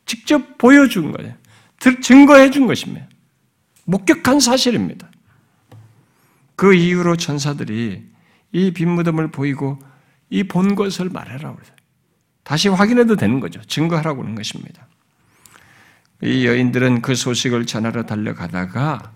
직접 0.05 0.57
보여준 0.57 1.11
거예요. 1.11 1.33
증거해 2.01 2.51
준 2.51 2.67
것입니다. 2.67 3.05
목격한 3.85 4.39
사실입니다. 4.39 5.09
그 6.57 6.73
이후로 6.73 7.15
천사들이 7.15 8.03
이 8.51 8.71
빈무덤을 8.71 9.31
보이고 9.31 9.79
이 10.29 10.43
본 10.43 10.75
것을 10.75 11.09
그래요. 11.09 11.55
다시 12.43 12.67
확인해도 12.67 13.15
되는 13.15 13.39
거죠. 13.39 13.61
증거하라고 13.61 14.23
하는 14.23 14.35
것입니다. 14.35 14.87
이 16.23 16.45
여인들은 16.45 17.01
그 17.01 17.15
소식을 17.15 17.65
전하러 17.65 18.03
달려가다가 18.03 19.13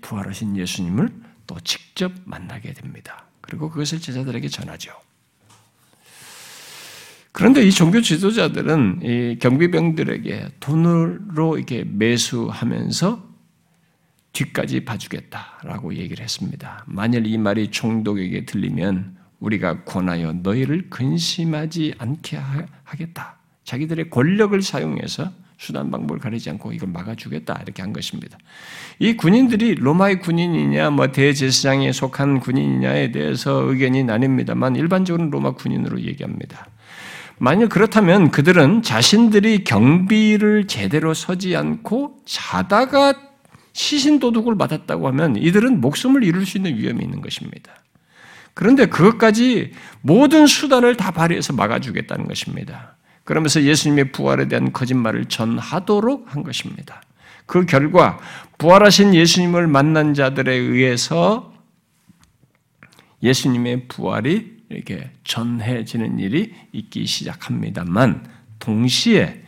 부활하신 0.00 0.56
예수님을 0.56 1.08
또 1.46 1.60
직접 1.60 2.12
만나게 2.24 2.72
됩니다. 2.72 3.26
그리고 3.40 3.70
그것을 3.70 4.00
제자들에게 4.00 4.48
전하죠. 4.48 4.92
그런데 7.32 7.62
이 7.62 7.70
종교 7.70 8.00
지도자들은 8.00 9.00
이 9.02 9.38
경비병들에게 9.38 10.56
돈으로 10.60 11.56
이렇게 11.56 11.84
매수하면서 11.84 13.27
뒤까지 14.32 14.84
봐주겠다라고 14.84 15.94
얘기를 15.94 16.22
했습니다. 16.22 16.84
만일 16.86 17.26
이 17.26 17.38
말이 17.38 17.70
총독에게 17.70 18.44
들리면 18.44 19.16
우리가 19.40 19.84
권하여 19.84 20.32
너희를 20.32 20.90
근심하지 20.90 21.94
않게 21.98 22.38
하겠다. 22.84 23.38
자기들의 23.64 24.10
권력을 24.10 24.60
사용해서 24.60 25.30
수단 25.58 25.90
방법을 25.90 26.20
가리지 26.20 26.50
않고 26.50 26.72
이걸 26.72 26.88
막아주겠다 26.90 27.60
이렇게 27.62 27.82
한 27.82 27.92
것입니다. 27.92 28.38
이 29.00 29.16
군인들이 29.16 29.74
로마의 29.74 30.20
군인이냐, 30.20 30.90
뭐 30.90 31.08
대제사장에 31.08 31.90
속한 31.92 32.40
군인이냐에 32.40 33.10
대해서 33.10 33.62
의견이 33.64 34.04
나뉩니다만 34.04 34.76
일반적으로 34.76 35.28
로마 35.30 35.52
군인으로 35.52 36.00
얘기합니다. 36.02 36.66
만약 37.38 37.68
그렇다면 37.70 38.30
그들은 38.30 38.82
자신들이 38.82 39.64
경비를 39.64 40.66
제대로 40.66 41.12
서지 41.14 41.56
않고 41.56 42.18
자다가 42.24 43.27
시신 43.78 44.18
도둑을 44.18 44.56
맞았다고 44.56 45.06
하면 45.06 45.36
이들은 45.36 45.80
목숨을 45.80 46.24
잃을 46.24 46.44
수 46.44 46.58
있는 46.58 46.76
위험이 46.76 47.04
있는 47.04 47.20
것입니다. 47.20 47.76
그런데 48.52 48.86
그것까지 48.86 49.70
모든 50.00 50.48
수단을 50.48 50.96
다 50.96 51.12
발휘해서 51.12 51.52
막아주겠다는 51.52 52.26
것입니다. 52.26 52.96
그러면서 53.22 53.62
예수님의 53.62 54.10
부활에 54.10 54.48
대한 54.48 54.72
거짓말을 54.72 55.26
전하도록 55.26 56.34
한 56.34 56.42
것입니다. 56.42 57.02
그 57.46 57.66
결과 57.66 58.18
부활하신 58.58 59.14
예수님을 59.14 59.68
만난 59.68 60.12
자들에 60.12 60.52
의해서 60.52 61.54
예수님의 63.22 63.86
부활이 63.86 64.58
이렇게 64.70 65.08
전해지는 65.22 66.18
일이 66.18 66.52
있기 66.72 67.06
시작합니다만 67.06 68.26
동시에 68.58 69.44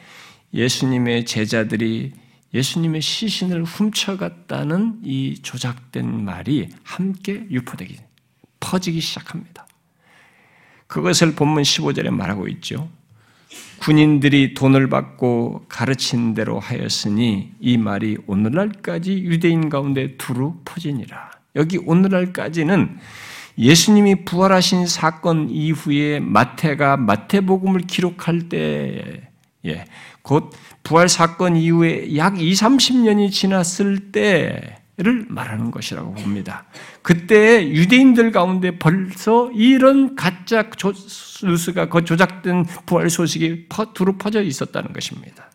예수님의 0.54 1.24
제자들이 1.24 2.19
예수님의 2.52 3.00
시신을 3.00 3.64
훔쳐갔다는 3.64 5.00
이 5.04 5.38
조작된 5.40 6.24
말이 6.24 6.68
함께 6.82 7.46
유포되기 7.50 7.96
퍼지기 8.58 9.00
시작합니다. 9.00 9.66
그것을 10.86 11.34
본문 11.34 11.62
15절에 11.62 12.10
말하고 12.10 12.48
있죠. 12.48 12.90
군인들이 13.80 14.54
돈을 14.54 14.88
받고 14.88 15.64
가르친 15.68 16.34
대로 16.34 16.58
하였으니 16.58 17.52
이 17.60 17.78
말이 17.78 18.18
오늘날까지 18.26 19.22
유대인 19.24 19.68
가운데 19.68 20.16
두루 20.16 20.56
퍼지니라. 20.64 21.30
여기 21.56 21.78
오늘날까지는 21.78 22.98
예수님이 23.58 24.24
부활하신 24.24 24.86
사건 24.86 25.50
이후에 25.50 26.20
마태가 26.20 26.96
마태복음을 26.98 27.82
기록할 27.82 28.48
때, 28.48 29.30
예, 29.66 29.84
곧 30.22 30.52
부활 30.82 31.08
사건 31.08 31.56
이후에 31.56 32.16
약 32.16 32.40
2, 32.40 32.52
30년이 32.52 33.30
지났을 33.30 34.12
때를 34.12 35.26
말하는 35.28 35.70
것이라고 35.70 36.14
봅니다. 36.14 36.64
그때 37.02 37.66
유대인들 37.68 38.32
가운데 38.32 38.78
벌써 38.78 39.50
이런 39.52 40.16
가짜 40.16 40.64
뉴스가 41.42 41.88
조작된 42.04 42.64
부활 42.86 43.10
소식이 43.10 43.68
두루 43.94 44.16
퍼져 44.18 44.42
있었다는 44.42 44.92
것입니다. 44.92 45.50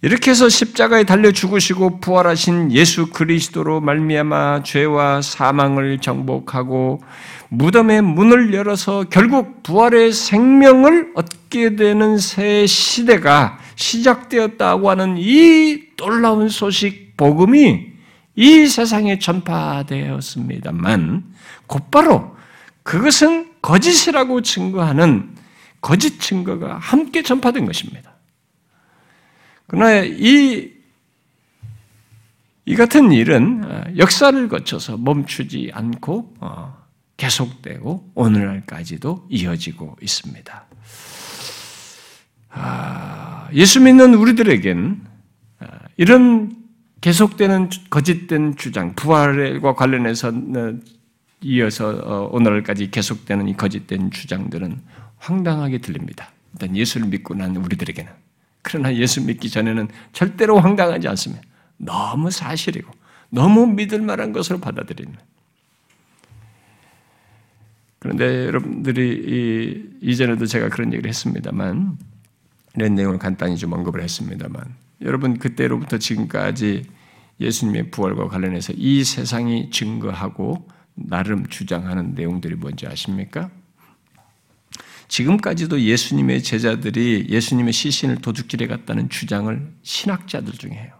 이렇게 0.00 0.30
해서 0.30 0.48
십자가에 0.48 1.02
달려 1.02 1.32
죽으시고 1.32 1.98
부활하신 1.98 2.70
예수 2.70 3.08
그리스도로 3.08 3.80
말미암아 3.80 4.62
죄와 4.62 5.22
사망을 5.22 5.98
정복하고 5.98 7.02
무덤의 7.48 8.02
문을 8.02 8.54
열어서 8.54 9.06
결국 9.10 9.64
부활의 9.64 10.12
생명을 10.12 11.14
얻게 11.16 11.74
되는 11.74 12.16
새 12.16 12.64
시대가 12.66 13.58
시작되었다고 13.74 14.88
하는 14.88 15.16
이 15.18 15.88
놀라운 15.96 16.48
소식 16.48 17.16
복음이 17.16 17.88
이 18.36 18.66
세상에 18.68 19.18
전파되었습니다만 19.18 21.24
곧바로 21.66 22.36
그것은 22.84 23.48
거짓이라고 23.62 24.42
증거하는 24.42 25.34
거짓 25.80 26.20
증거가 26.20 26.78
함께 26.78 27.22
전파된 27.22 27.66
것입니다. 27.66 28.17
그러나 29.68 30.02
이, 30.02 30.72
이 32.64 32.74
같은 32.74 33.12
일은 33.12 33.64
어, 33.64 33.84
역사를 33.98 34.48
거쳐서 34.48 34.96
멈추지 34.96 35.70
않고 35.74 36.34
어, 36.40 36.76
계속되고 37.18 38.12
오늘날까지도 38.14 39.26
이어지고 39.28 39.96
있습니다. 40.00 40.64
아, 42.50 43.48
예수 43.52 43.80
믿는 43.82 44.14
우리들에겐 44.14 45.02
어, 45.60 45.66
이런 45.98 46.56
계속되는 47.02 47.68
거짓된 47.90 48.56
주장, 48.56 48.94
부활과 48.94 49.74
관련해서 49.74 50.32
이어서 51.42 52.30
오늘까지 52.32 52.90
계속되는 52.90 53.48
이 53.48 53.56
거짓된 53.56 54.10
주장들은 54.10 54.80
황당하게 55.18 55.78
들립니다. 55.78 56.32
일단 56.54 56.76
예수를 56.76 57.06
믿고 57.06 57.34
난 57.34 57.54
우리들에게는. 57.54 58.27
그러나 58.68 58.94
예수 58.94 59.24
믿기 59.24 59.48
전에는 59.48 59.88
절대로 60.12 60.60
황당하지 60.60 61.08
않습니다. 61.08 61.42
너무 61.78 62.30
사실이고 62.30 62.92
너무 63.30 63.66
믿을 63.66 64.02
만한 64.02 64.32
것으로 64.32 64.58
받아들이는. 64.58 65.14
그런데 67.98 68.46
여러분들이 68.46 69.98
이전에도 70.02 70.46
제가 70.46 70.68
그런 70.68 70.92
얘기를 70.92 71.08
했습니다만 71.08 71.98
이런 72.76 72.94
내용을 72.94 73.18
간단히 73.18 73.56
좀 73.56 73.72
언급을 73.72 74.02
했습니다만 74.02 74.62
여러분 75.02 75.38
그때로부터 75.38 75.98
지금까지 75.98 76.84
예수님의 77.40 77.90
부활과 77.90 78.28
관련해서 78.28 78.72
이 78.76 79.02
세상이 79.02 79.70
증거하고 79.70 80.68
나름 80.94 81.46
주장하는 81.46 82.14
내용들이 82.14 82.56
뭔지 82.56 82.86
아십니까? 82.86 83.50
지금까지도 85.08 85.80
예수님의 85.80 86.42
제자들이 86.42 87.26
예수님의 87.28 87.72
시신을 87.72 88.16
도둑질해 88.16 88.66
갔다는 88.66 89.08
주장을 89.08 89.72
신학자들 89.82 90.52
중에 90.54 90.72
해요. 90.72 90.92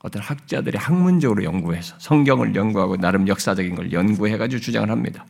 어떤 0.00 0.20
학자들이 0.22 0.76
학문적으로 0.76 1.44
연구해서 1.44 1.96
성경을 1.98 2.54
연구하고 2.54 2.98
나름 2.98 3.26
역사적인 3.26 3.74
걸 3.74 3.90
연구해가지고 3.90 4.60
주장을 4.60 4.90
합니다. 4.90 5.26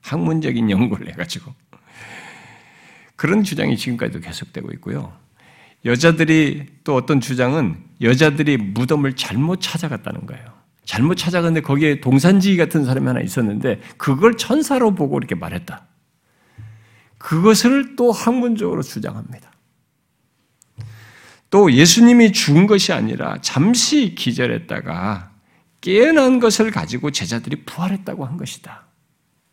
학문적인 0.00 0.70
연구를 0.70 1.08
해가지고. 1.08 1.52
그런 3.14 3.44
주장이 3.44 3.76
지금까지도 3.76 4.20
계속되고 4.20 4.70
있고요. 4.72 5.12
여자들이 5.84 6.66
또 6.84 6.94
어떤 6.94 7.20
주장은 7.20 7.76
여자들이 8.00 8.56
무덤을 8.56 9.14
잘못 9.14 9.60
찾아갔다는 9.60 10.26
거예요. 10.26 10.44
잘못 10.84 11.16
찾아갔는데 11.16 11.60
거기에 11.60 12.00
동산지기 12.00 12.56
같은 12.56 12.84
사람이 12.84 13.06
하나 13.06 13.20
있었는데 13.20 13.80
그걸 13.96 14.36
천사로 14.36 14.94
보고 14.94 15.18
이렇게 15.18 15.34
말했다. 15.34 15.85
그것을 17.26 17.96
또 17.96 18.12
학문적으로 18.12 18.82
주장합니다. 18.82 19.50
또 21.50 21.72
예수님이 21.72 22.30
죽은 22.30 22.68
것이 22.68 22.92
아니라 22.92 23.38
잠시 23.40 24.14
기절했다가 24.14 25.32
깨어난 25.80 26.38
것을 26.38 26.70
가지고 26.70 27.10
제자들이 27.10 27.64
부활했다고 27.64 28.24
한 28.24 28.36
것이다. 28.36 28.86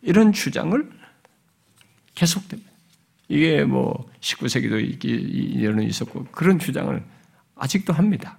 이런 0.04 0.34
주장을 0.34 0.88
계속됩니다. 2.14 2.70
이게 3.28 3.64
뭐 3.64 4.08
19세기도 4.22 5.04
이런 5.04 5.82
있었고 5.82 6.28
그런 6.32 6.60
주장을 6.60 7.04
아직도 7.56 7.92
합니다. 7.92 8.38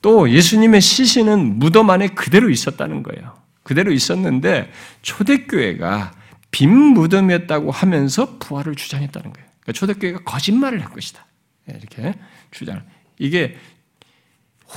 또 0.00 0.30
예수님의 0.30 0.80
시신은 0.80 1.58
무덤 1.58 1.90
안에 1.90 2.08
그대로 2.08 2.48
있었다는 2.48 3.02
거예요. 3.02 3.36
그대로 3.62 3.92
있었는데 3.92 4.72
초대교회가 5.02 6.21
빈 6.52 6.70
무덤이었다고 6.70 7.72
하면서 7.72 8.38
부활을 8.38 8.76
주장했다는 8.76 9.32
거예요. 9.32 9.48
그러니까 9.60 9.72
초대교회가 9.72 10.20
거짓말을 10.24 10.80
할 10.80 10.90
것이다. 10.90 11.26
예, 11.70 11.78
이렇게 11.78 12.14
주장. 12.50 12.84
이게 13.18 13.56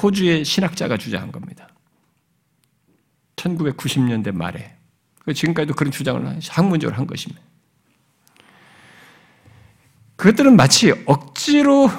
호주의 0.02 0.44
신학자가 0.44 0.98
주장한 0.98 1.32
겁니다. 1.32 1.70
1990년대 3.36 4.32
말에. 4.32 4.76
지금까지도 5.34 5.76
그런 5.76 5.92
주장을 5.92 6.40
학문적으로 6.50 6.98
한 6.98 7.08
것입니다. 7.08 7.42
그것들은 10.16 10.56
마치 10.56 10.92
억지로 11.06 11.90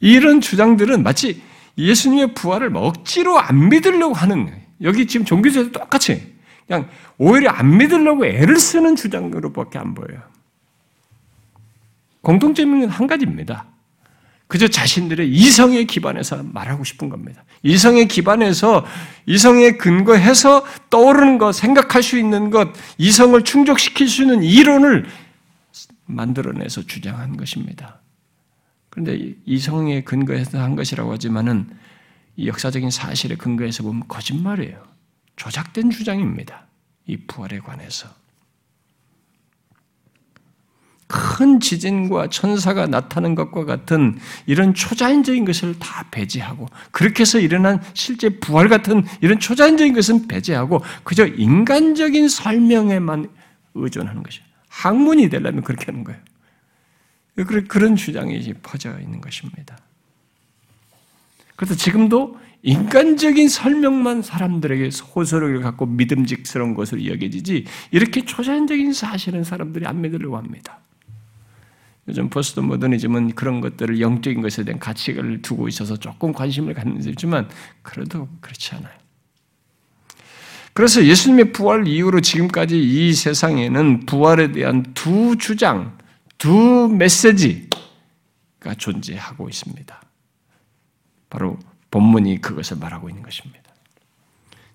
이런 0.00 0.40
주장들은 0.40 1.02
마치 1.02 1.42
예수님의 1.78 2.34
부활을 2.34 2.76
억지로 2.76 3.38
안 3.38 3.68
믿으려고 3.68 4.14
하는 4.14 4.60
여기 4.82 5.06
지금 5.06 5.24
종교제도 5.24 5.72
똑같이 5.72 6.35
그냥 6.66 6.88
오히려 7.18 7.50
안 7.50 7.76
믿으려고 7.76 8.26
애를 8.26 8.58
쓰는 8.58 8.96
주장으로밖에 8.96 9.78
안 9.78 9.94
보여요. 9.94 10.20
공통점은 12.22 12.88
한 12.88 13.06
가지입니다. 13.06 13.66
그저 14.48 14.68
자신들의 14.68 15.28
이성에 15.28 15.84
기반해서 15.84 16.42
말하고 16.42 16.84
싶은 16.84 17.08
겁니다. 17.08 17.44
이성에 17.62 18.04
기반해서 18.04 18.84
이성에 19.26 19.72
근거해서 19.72 20.64
떠오르는 20.90 21.38
것, 21.38 21.52
생각할 21.52 22.02
수 22.02 22.16
있는 22.16 22.50
것, 22.50 22.68
이성을 22.98 23.42
충족시킬 23.42 24.08
수 24.08 24.22
있는 24.22 24.44
이론을 24.44 25.06
만들어내서 26.06 26.82
주장한 26.82 27.36
것입니다. 27.36 28.00
그런데 28.88 29.34
이성에 29.44 30.02
근거해서 30.02 30.60
한 30.60 30.76
것이라고 30.76 31.12
하지만은 31.12 31.68
이 32.36 32.46
역사적인 32.46 32.90
사실에 32.90 33.34
근거해서 33.34 33.82
보면 33.82 34.04
거짓말이에요. 34.06 34.95
조작된 35.36 35.90
주장입니다. 35.90 36.66
이 37.06 37.16
부활에 37.16 37.58
관해서. 37.58 38.08
큰 41.06 41.60
지진과 41.60 42.30
천사가 42.30 42.86
나타난 42.86 43.36
것과 43.36 43.64
같은 43.64 44.18
이런 44.46 44.74
초자연적인 44.74 45.44
것을 45.44 45.78
다 45.78 46.08
배제하고 46.10 46.66
그렇게 46.90 47.20
해서 47.20 47.38
일어난 47.38 47.80
실제 47.94 48.28
부활 48.28 48.68
같은 48.68 49.04
이런 49.20 49.38
초자연적인 49.38 49.94
것은 49.94 50.26
배제하고 50.26 50.82
그저 51.04 51.26
인간적인 51.26 52.28
설명에만 52.28 53.30
의존하는 53.74 54.24
것이에요. 54.24 54.44
학문이 54.68 55.28
되려면 55.28 55.62
그렇게 55.62 55.86
하는 55.86 56.02
거예요. 56.02 56.20
그런 57.68 57.94
주장이 57.94 58.52
퍼져 58.62 58.98
있는 58.98 59.20
것입니다. 59.20 59.78
그래서 61.54 61.76
지금도 61.76 62.40
인간적인 62.66 63.48
설명만 63.48 64.22
사람들에게 64.22 64.90
호소력을 65.14 65.60
갖고 65.60 65.86
믿음직스러운 65.86 66.74
것으로 66.74 67.06
여겨지지 67.06 67.64
이렇게 67.92 68.24
초자연적인 68.24 68.92
사실은 68.92 69.44
사람들이 69.44 69.86
안 69.86 70.00
믿으려고 70.00 70.36
합니다. 70.36 70.80
요즘 72.08 72.28
포스트 72.28 72.58
모더니즘은 72.58 73.36
그런 73.36 73.60
것들을 73.60 74.00
영적인 74.00 74.42
것에 74.42 74.64
대한 74.64 74.80
가치를 74.80 75.42
두고 75.42 75.68
있어서 75.68 75.96
조금 75.96 76.32
관심을 76.32 76.74
갖는 76.74 77.00
데지만 77.02 77.48
그래도 77.82 78.28
그렇지 78.40 78.74
않아요. 78.74 78.94
그래서 80.72 81.04
예수님의 81.04 81.52
부활 81.52 81.86
이후로 81.86 82.20
지금까지 82.20 82.82
이 82.82 83.12
세상에는 83.12 84.06
부활에 84.06 84.50
대한 84.50 84.82
두 84.92 85.36
주장, 85.38 85.96
두 86.36 86.88
메시지가 86.88 88.74
존재하고 88.76 89.48
있습니다. 89.48 90.02
바로 91.30 91.58
본문이 91.90 92.40
그것을 92.40 92.76
말하고 92.78 93.08
있는 93.08 93.22
것입니다. 93.22 93.62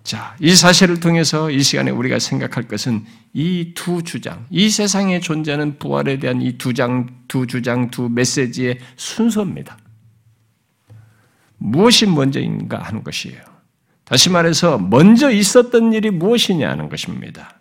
자, 0.04 0.36
이 0.40 0.56
사실을 0.56 1.00
통해서 1.00 1.52
이 1.52 1.62
시간에 1.62 1.92
우리가 1.92 2.18
생각할 2.18 2.68
것은 2.68 3.06
이 3.34 3.74
두 3.76 4.02
주장, 4.04 4.46
이 4.50 4.70
세상에 4.70 5.20
존재하는 5.20 5.78
부활에 5.78 6.18
대한 6.18 6.42
이 6.42 6.58
두 6.58 6.74
장, 6.74 7.08
두 7.28 7.46
주장, 7.46 7.92
두 7.92 8.10
메시지의 8.10 8.80
순서입니다. 8.96 9.78
무엇이 11.58 12.08
먼저인가 12.08 12.80
하는 12.80 13.04
것이에요. 13.04 13.40
다시 14.04 14.30
말해서 14.30 14.80
먼저 14.80 15.30
있었던 15.30 15.94
일이 15.94 16.10
무엇이냐 16.10 16.68
하는 16.70 16.90
것입니다. 16.90 17.60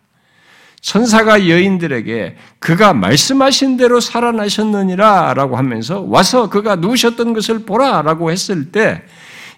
천사가 0.81 1.47
여인들에게 1.47 2.37
그가 2.59 2.95
말씀하신 2.95 3.77
대로 3.77 4.01
살아나셨느니라 4.01 5.35
라고 5.35 5.59
하면서 5.59 6.01
와서 6.01 6.49
그가 6.49 6.77
누우셨던 6.77 7.35
것을 7.35 7.67
보라 7.67 8.01
라고 8.01 8.31
했을 8.31 8.73
때 8.73 9.03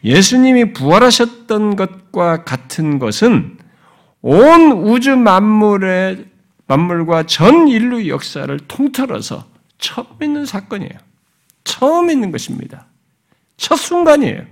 예수님이 0.04 0.72
부활하셨던 0.72 1.76
것과 1.76 2.44
같은 2.44 2.98
것은 2.98 3.58
온 4.20 4.72
우주 4.72 5.16
만물의 5.16 6.26
만물과 6.66 7.24
전 7.24 7.68
인류 7.68 8.08
역사를 8.08 8.56
통틀어서 8.68 9.46
처음 9.78 10.06
있는 10.22 10.46
사건이에요. 10.46 10.92
처음 11.64 12.10
있는 12.10 12.30
것입니다. 12.30 12.86
첫 13.56 13.76
순간이에요. 13.76 14.44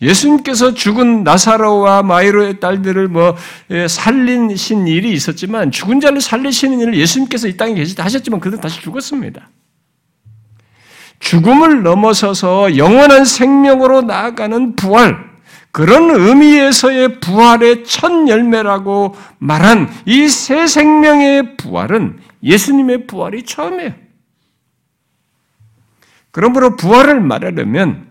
예수님께서 0.00 0.74
죽은 0.74 1.24
나사로와 1.24 2.02
마이로의 2.04 2.60
딸들을 2.60 3.08
뭐 3.08 3.36
예, 3.70 3.88
살리신 3.88 4.86
일이 4.86 5.12
있었지만 5.12 5.72
죽은 5.72 6.00
자를 6.00 6.20
살리시는 6.20 6.78
일을 6.80 6.96
예수님께서 6.96 7.48
이 7.48 7.56
땅에 7.56 7.74
계실 7.74 7.96
때 7.96 8.02
하셨지만 8.02 8.38
그들은 8.38 8.60
다시 8.60 8.80
죽었습니다. 8.80 9.50
죽음을 11.20 11.82
넘어서서 11.82 12.76
영원한 12.76 13.24
생명으로 13.24 14.02
나아가는 14.02 14.76
부활, 14.76 15.28
그런 15.70 16.10
의미에서의 16.10 17.20
부활의 17.20 17.84
첫 17.84 18.28
열매라고 18.28 19.14
말한 19.38 19.90
이 20.06 20.28
새 20.28 20.66
생명의 20.66 21.56
부활은 21.56 22.18
예수님의 22.42 23.06
부활이 23.06 23.42
처음이에요. 23.44 23.94
그러므로 26.30 26.76
부활을 26.76 27.20
말하려면 27.20 28.06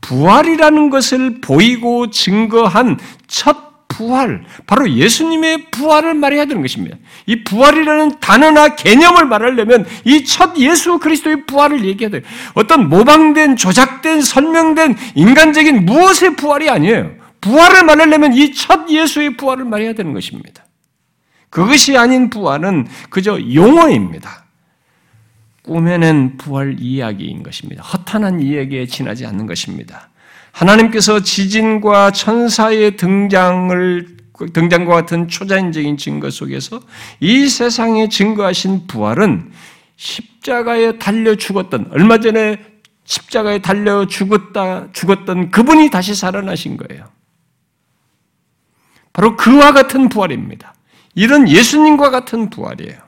부활이라는 0.00 0.90
것을 0.90 1.40
보이고 1.40 2.10
증거한 2.10 2.98
첫 3.26 3.63
부활, 3.96 4.44
바로 4.66 4.90
예수님의 4.90 5.70
부활을 5.70 6.14
말해야 6.14 6.46
되는 6.46 6.62
것입니다. 6.62 6.96
이 7.26 7.44
부활이라는 7.44 8.18
단어나 8.20 8.74
개념을 8.74 9.26
말하려면 9.26 9.86
이 10.04 10.24
첫 10.24 10.56
예수 10.58 10.98
그리스도의 10.98 11.46
부활을 11.46 11.84
얘기해야 11.84 12.10
돼요. 12.10 12.22
어떤 12.54 12.88
모방된, 12.88 13.56
조작된, 13.56 14.20
설명된 14.22 14.96
인간적인 15.14 15.84
무엇의 15.86 16.36
부활이 16.36 16.68
아니에요. 16.70 17.12
부활을 17.40 17.84
말하려면 17.84 18.34
이 18.34 18.52
첫 18.54 18.88
예수의 18.90 19.36
부활을 19.36 19.64
말해야 19.64 19.92
되는 19.92 20.12
것입니다. 20.12 20.64
그것이 21.50 21.96
아닌 21.96 22.30
부활은 22.30 22.88
그저 23.10 23.38
용어입니다. 23.54 24.44
꾸며낸 25.62 26.36
부활 26.36 26.76
이야기인 26.80 27.42
것입니다. 27.42 27.82
허탄한 27.82 28.40
이야기에 28.40 28.86
지나지 28.86 29.24
않는 29.24 29.46
것입니다. 29.46 30.10
하나님께서 30.54 31.20
지진과 31.20 32.12
천사의 32.12 32.96
등장을 32.96 34.14
등장과 34.52 34.94
같은 34.94 35.28
초자연적인 35.28 35.96
증거 35.96 36.30
속에서 36.30 36.80
이 37.20 37.48
세상에 37.48 38.08
증거하신 38.08 38.86
부활은 38.86 39.52
십자가에 39.96 40.98
달려 40.98 41.34
죽었던 41.36 41.88
얼마 41.90 42.18
전에 42.18 42.64
십자가에 43.04 43.60
달려 43.60 44.06
죽었다 44.06 44.92
죽었던 44.92 45.50
그분이 45.50 45.90
다시 45.90 46.14
살아나신 46.14 46.76
거예요. 46.76 47.10
바로 49.12 49.36
그와 49.36 49.72
같은 49.72 50.08
부활입니다. 50.08 50.74
이런 51.14 51.48
예수님과 51.48 52.10
같은 52.10 52.50
부활이에요. 52.50 52.98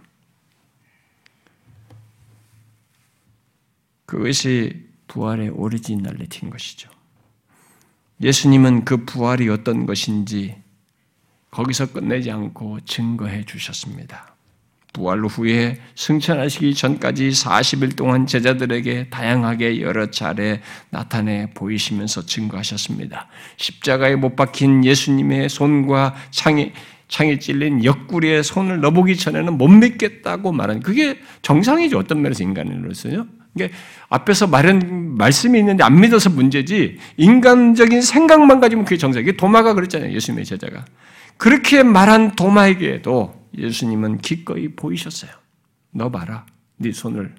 그것이 4.05 4.87
부활의 5.09 5.49
originality인 5.51 6.51
것이죠. 6.51 6.89
예수님은 8.21 8.85
그 8.85 9.05
부활이 9.05 9.49
어떤 9.49 9.87
것인지 9.87 10.57
거기서 11.51 11.93
끝내지 11.93 12.31
않고 12.31 12.81
증거해 12.85 13.45
주셨습니다. 13.45 14.37
부활 14.93 15.21
후에 15.21 15.79
승천하시기 15.95 16.75
전까지 16.75 17.29
40일 17.29 17.97
동안 17.97 18.27
제자들에게 18.27 19.11
다양하게 19.11 19.83
여러 19.83 20.11
차례 20.11 20.63
나타내 20.89 21.51
보이시면서 21.53 22.25
증거하셨습니다. 22.25 23.29
십자가에 23.59 24.17
못 24.17 24.37
박힌 24.37 24.85
예수님의 24.85 25.51
손과 25.51 26.15
창에 26.31 26.73
창에 27.09 27.39
찔린 27.39 27.85
옆구리에 27.85 28.43
손을 28.43 28.81
넣어보기 28.81 29.17
전에는 29.17 29.59
못 29.59 29.69
믿겠다고 29.69 30.51
말한 30.53 30.81
그게 30.81 31.19
정상이죠. 31.43 31.99
어떤 31.99 32.23
면에서 32.23 32.43
인간으로서요. 32.43 33.27
이게 33.57 33.71
앞에서 34.09 34.47
말한 34.47 35.17
말씀이 35.17 35.59
있는데 35.59 35.83
안 35.83 35.99
믿어서 35.99 36.31
문제지 36.31 36.99
인간적인 37.17 38.03
생각만 38.03 38.61
가지면 38.61 38.85
그게 38.85 38.99
정상. 38.99 39.23
이게 39.23 39.37
도마가 39.37 39.75
그랬잖아요. 39.75 40.13
예수님의 40.13 40.45
제자가 40.45 40.85
그렇게 41.39 41.83
말한 41.83 42.37
도마에게도 42.37 43.49
예수님은 43.57 44.19
기꺼이 44.19 44.69
보이셨어요. 44.69 45.31
너 45.91 46.11
봐라, 46.11 46.45
네 46.77 46.93
손을. 46.93 47.35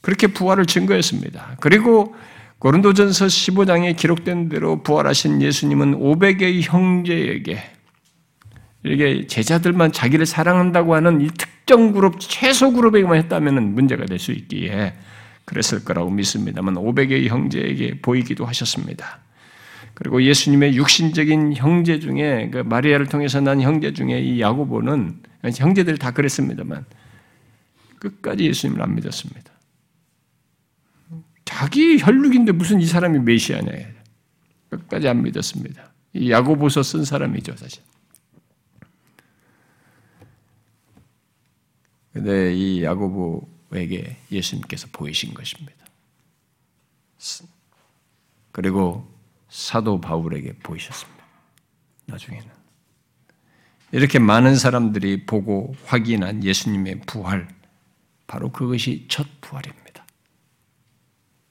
그렇게 0.00 0.26
부활을 0.26 0.66
증거했습니다. 0.66 1.58
그리고 1.60 2.14
고린도전서 2.58 3.26
15장에 3.26 3.96
기록된 3.96 4.48
대로 4.48 4.82
부활하신 4.82 5.42
예수님은 5.42 5.98
500의 5.98 6.62
형제에게 6.62 7.62
이게 8.84 9.26
제자들만 9.26 9.92
자기를 9.92 10.26
사랑한다고 10.26 10.94
하는 10.94 11.20
이 11.20 11.28
특정 11.28 11.92
그룹, 11.92 12.18
최소 12.18 12.72
그룹에게만 12.72 13.16
했다면 13.18 13.74
문제가 13.74 14.04
될 14.06 14.18
수 14.18 14.32
있기에 14.32 14.94
그랬을 15.44 15.84
거라고 15.84 16.10
믿습니다만 16.10 16.74
500의 16.74 17.28
형제에게 17.28 18.00
보이기도 18.00 18.44
하셨습니다. 18.46 19.20
그리고 19.94 20.22
예수님의 20.22 20.76
육신적인 20.76 21.54
형제 21.54 21.98
중에 22.00 22.50
그 22.50 22.58
마리아를 22.58 23.06
통해서 23.06 23.40
난 23.40 23.60
형제 23.60 23.92
중에 23.92 24.20
이 24.20 24.40
야고보는 24.40 25.20
형제들 25.56 25.98
다 25.98 26.12
그랬습니다만 26.12 26.84
끝까지 27.98 28.44
예수님을 28.46 28.82
안 28.82 28.94
믿었습니다. 28.94 29.52
자기 31.44 31.98
혈육인데 32.00 32.52
무슨 32.52 32.80
이 32.80 32.86
사람이 32.86 33.18
메시아냐. 33.20 33.70
끝까지 34.70 35.08
안 35.08 35.22
믿었습니다. 35.22 35.92
이 36.14 36.30
야고보서 36.30 36.82
쓴 36.82 37.04
사람이죠, 37.04 37.56
사실. 37.56 37.82
근데 42.12 42.54
이 42.54 42.82
야고보에게 42.82 44.16
예수님께서 44.30 44.88
보이신 44.92 45.32
것입니다. 45.34 45.86
그리고 48.50 49.10
사도 49.48 50.00
바울에게 50.00 50.54
보이셨습니다. 50.58 51.24
나중에는. 52.06 52.62
이렇게 53.92 54.18
많은 54.18 54.56
사람들이 54.56 55.26
보고 55.26 55.74
확인한 55.84 56.44
예수님의 56.44 57.02
부활, 57.06 57.48
바로 58.26 58.50
그것이 58.50 59.06
첫 59.08 59.26
부활입니다. 59.40 60.06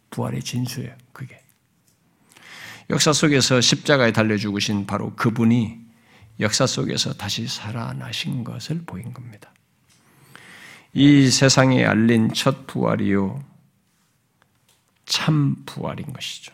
부활의 0.10 0.42
진수예요, 0.42 0.96
그게. 1.14 1.40
역사 2.90 3.14
속에서 3.14 3.62
십자가에 3.62 4.12
달려 4.12 4.38
죽으신 4.38 4.86
바로 4.86 5.16
그분이 5.16 5.80
역사 6.40 6.66
속에서 6.66 7.14
다시 7.14 7.48
살아나신 7.48 8.44
것을 8.44 8.84
보인 8.86 9.14
겁니다. 9.14 9.54
이 10.94 11.30
세상에 11.30 11.86
알린 11.86 12.34
첫 12.34 12.68
부활이요. 12.68 13.42
참 15.06 15.56
부활인 15.66 16.12
것이죠. 16.14 16.54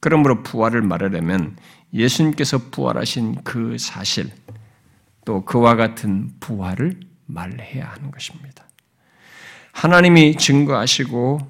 그러므로 0.00 0.42
부활을 0.42 0.82
말하려면 0.82 1.56
예수님께서 1.92 2.58
부활하신 2.70 3.42
그 3.44 3.78
사실, 3.78 4.30
또 5.24 5.44
그와 5.44 5.76
같은 5.76 6.32
부활을 6.40 7.00
말해야 7.26 7.88
하는 7.88 8.10
것입니다. 8.10 8.64
하나님이 9.72 10.36
증거하시고 10.36 11.40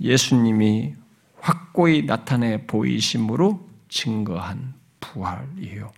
예수님이 0.00 0.94
확고히 1.40 2.04
나타내 2.04 2.66
보이심으로 2.66 3.68
증거한 3.88 4.74
부활이요. 5.00 5.92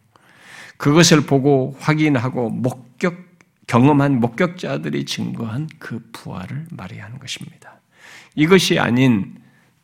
그것을 0.76 1.26
보고 1.26 1.76
확인하고 1.80 2.50
목격, 2.50 3.31
경험한 3.72 4.20
목격자들이 4.20 5.06
증거한 5.06 5.66
그 5.78 6.06
부활을 6.12 6.66
말해야 6.72 7.06
하는 7.06 7.18
것입니다. 7.18 7.80
이것이 8.34 8.78
아닌 8.78 9.38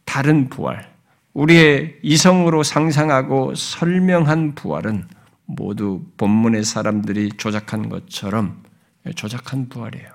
다른 0.05 0.51
부활, 0.51 0.93
우리의 1.33 1.99
이성으로 2.03 2.65
상상하고 2.65 3.55
설명한 3.55 4.57
부활은 4.57 5.09
모두 5.47 6.05
본문의 6.19 6.65
사람들이 6.65 7.31
조작한 7.39 7.89
것처럼 7.89 8.63
조작한 9.15 9.71
부활이에요. 9.71 10.11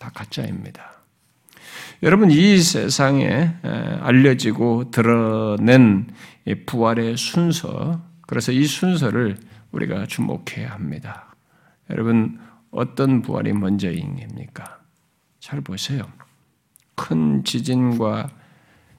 다 0.00 0.10
가짜입니다. 0.12 0.90
여러분, 2.02 2.32
이 2.32 2.58
세상에 2.58 3.54
알려지고 4.00 4.90
드러낸 4.90 6.08
부활의 6.66 7.16
순서, 7.16 8.02
그래서 8.26 8.50
이 8.50 8.64
순서를 8.64 9.36
우리가 9.70 10.06
주목해야 10.06 10.72
합니다. 10.72 11.32
여러분, 11.90 12.40
어떤 12.76 13.22
부활이 13.22 13.54
먼저입니까? 13.54 14.80
잘 15.40 15.62
보세요. 15.62 16.06
큰 16.94 17.42
지진과 17.42 18.28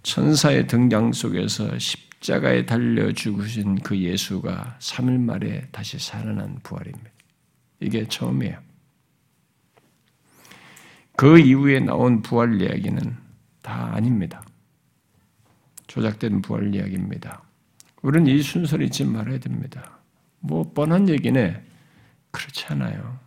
천사의 0.02 0.66
등장 0.66 1.14
속에서 1.14 1.78
십자가에 1.78 2.66
달려 2.66 3.12
죽으신 3.12 3.76
그 3.76 3.96
예수가 3.96 4.78
3일 4.80 5.20
만에 5.20 5.68
다시 5.72 6.00
살아난 6.00 6.58
부활입니다. 6.64 7.12
이게 7.80 8.08
처음이에요. 8.08 8.58
그 11.16 11.38
이후에 11.38 11.80
나온 11.80 12.24
부활 12.24 12.60
이야기는 12.60 13.16
다 13.62 13.94
아닙니다. 13.94 14.44
조작된 15.86 16.42
부활 16.42 16.74
이야기입니다. 16.74 17.44
우리는 18.02 18.26
이 18.26 18.42
순서를 18.42 18.88
잊지 18.88 19.06
말아야 19.06 19.38
됩니다. 19.38 20.00
뭐 20.40 20.64
뻔한 20.74 21.08
얘기네. 21.10 21.64
그렇지 22.32 22.66
않아요. 22.70 23.27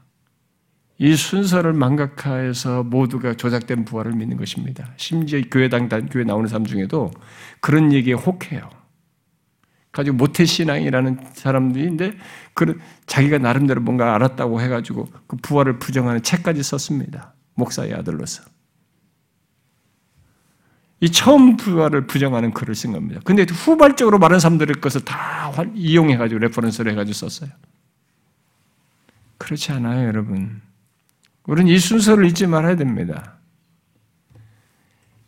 이 1.03 1.17
순서를 1.17 1.73
망각하여서 1.73 2.83
모두가 2.83 3.33
조작된 3.33 3.87
부활을 3.87 4.13
믿는 4.13 4.37
것입니다. 4.37 4.93
심지어 4.99 5.41
교회당 5.51 5.89
교회 5.89 6.25
나오는 6.25 6.47
사람 6.47 6.67
중에도 6.67 7.11
그런 7.61 7.91
얘기에 7.95 8.13
혹해요. 8.13 8.69
가지고 9.93 10.19
모태 10.19 10.45
신앙이라는 10.45 11.21
사람들인데 11.33 12.19
그 12.53 12.79
자기가 13.07 13.39
나름대로 13.39 13.81
뭔가 13.81 14.15
알았다고 14.15 14.61
해가지고 14.61 15.09
그 15.27 15.37
부활을 15.39 15.79
부정하는 15.79 16.23
책까지 16.23 16.63
썼습니다. 16.63 17.33
목사의 17.55 17.95
아들로서. 17.95 18.43
이 21.01 21.11
처음 21.11 21.57
부활을 21.57 22.07
부정하는 22.09 22.53
글을 22.53 22.75
쓴 22.75 22.93
겁니다. 22.93 23.23
근데 23.25 23.47
후발적으로 23.51 24.19
많은 24.19 24.39
사람들의 24.39 24.83
것을 24.83 25.01
다 25.07 25.51
이용해가지고 25.75 26.41
reference를 26.41 26.93
해가지고 26.93 27.15
썼어요. 27.15 27.51
그렇지 29.39 29.73
않아요, 29.73 30.07
여러분. 30.07 30.61
우리는 31.51 31.69
이 31.69 31.81
순서를 31.81 32.27
잊지 32.27 32.47
말아야 32.47 32.77
됩니다. 32.77 33.39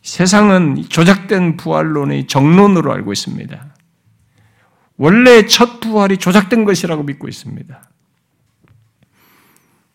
세상은 0.01 0.81
조작된 0.87 1.57
부활론의 1.57 2.27
정론으로 2.27 2.93
알고 2.93 3.11
있습니다. 3.11 3.75
원래 4.95 5.45
첫 5.47 5.81
부활이 5.81 6.15
조작된 6.15 6.63
것이라고 6.63 7.03
믿고 7.03 7.27
있습니다. 7.27 7.89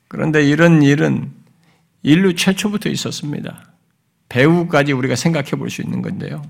그런데 0.09 0.45
이런 0.47 0.83
일은 0.83 1.33
인류 2.03 2.35
최초부터 2.35 2.91
있었습니다. 2.91 3.73
배우까지 4.29 4.93
우리가 4.93 5.17
생각해 5.17 5.53
볼 5.53 5.71
수 5.71 5.81
있는 5.81 6.03
건데요. 6.03 6.43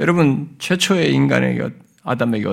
여러분, 0.00 0.56
최초의 0.58 1.14
인간에게, 1.14 1.70
아담에게 2.02 2.52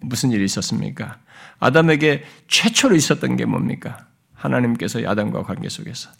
무슨 0.00 0.30
일이 0.30 0.42
있었습니까? 0.46 1.18
아담에게 1.58 2.24
최초로 2.48 2.96
있었던 2.96 3.36
게 3.36 3.44
뭡니까? 3.44 4.06
하나님께서 4.42 5.00
아담과 5.06 5.44
관계 5.44 5.68
속에서 5.68 6.10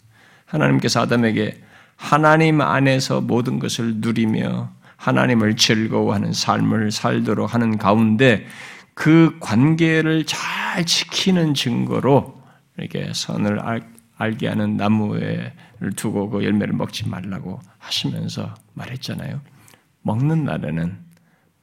하나님께서 0.45 1.01
아담에게 1.01 1.61
하나님 1.95 2.61
안에서 2.61 3.21
모든 3.21 3.59
것을 3.59 3.95
누리며 3.97 4.71
하나님을 4.95 5.57
즐거워하는 5.57 6.31
삶을 6.31 6.91
살도록 6.91 7.53
하는 7.53 7.77
가운데 7.77 8.45
그 8.93 9.37
관계를 9.39 10.25
잘 10.25 10.85
지키는 10.85 11.53
증거로 11.53 12.41
이렇게 12.77 13.11
선을 13.13 13.59
알, 13.59 13.93
게 14.37 14.47
하는 14.47 14.77
나무에 14.77 15.53
두고 15.97 16.29
그 16.29 16.45
열매를 16.45 16.73
먹지 16.73 17.09
말라고 17.09 17.59
하시면서 17.77 18.53
말했잖아요. 18.73 19.41
먹는 20.01 20.45
날에는 20.45 20.97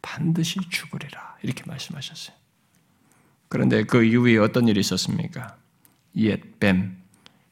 반드시 0.03 0.61
죽으리라 0.69 1.37
이렇게 1.43 1.63
말씀하셨어요. 1.67 2.37
그런데 3.49 3.85
그 3.85 4.05
이후에 4.05 4.37
어떤 4.37 4.69
일이 4.69 4.79
있었습니까? 4.81 5.57
옛뱀 6.17 6.97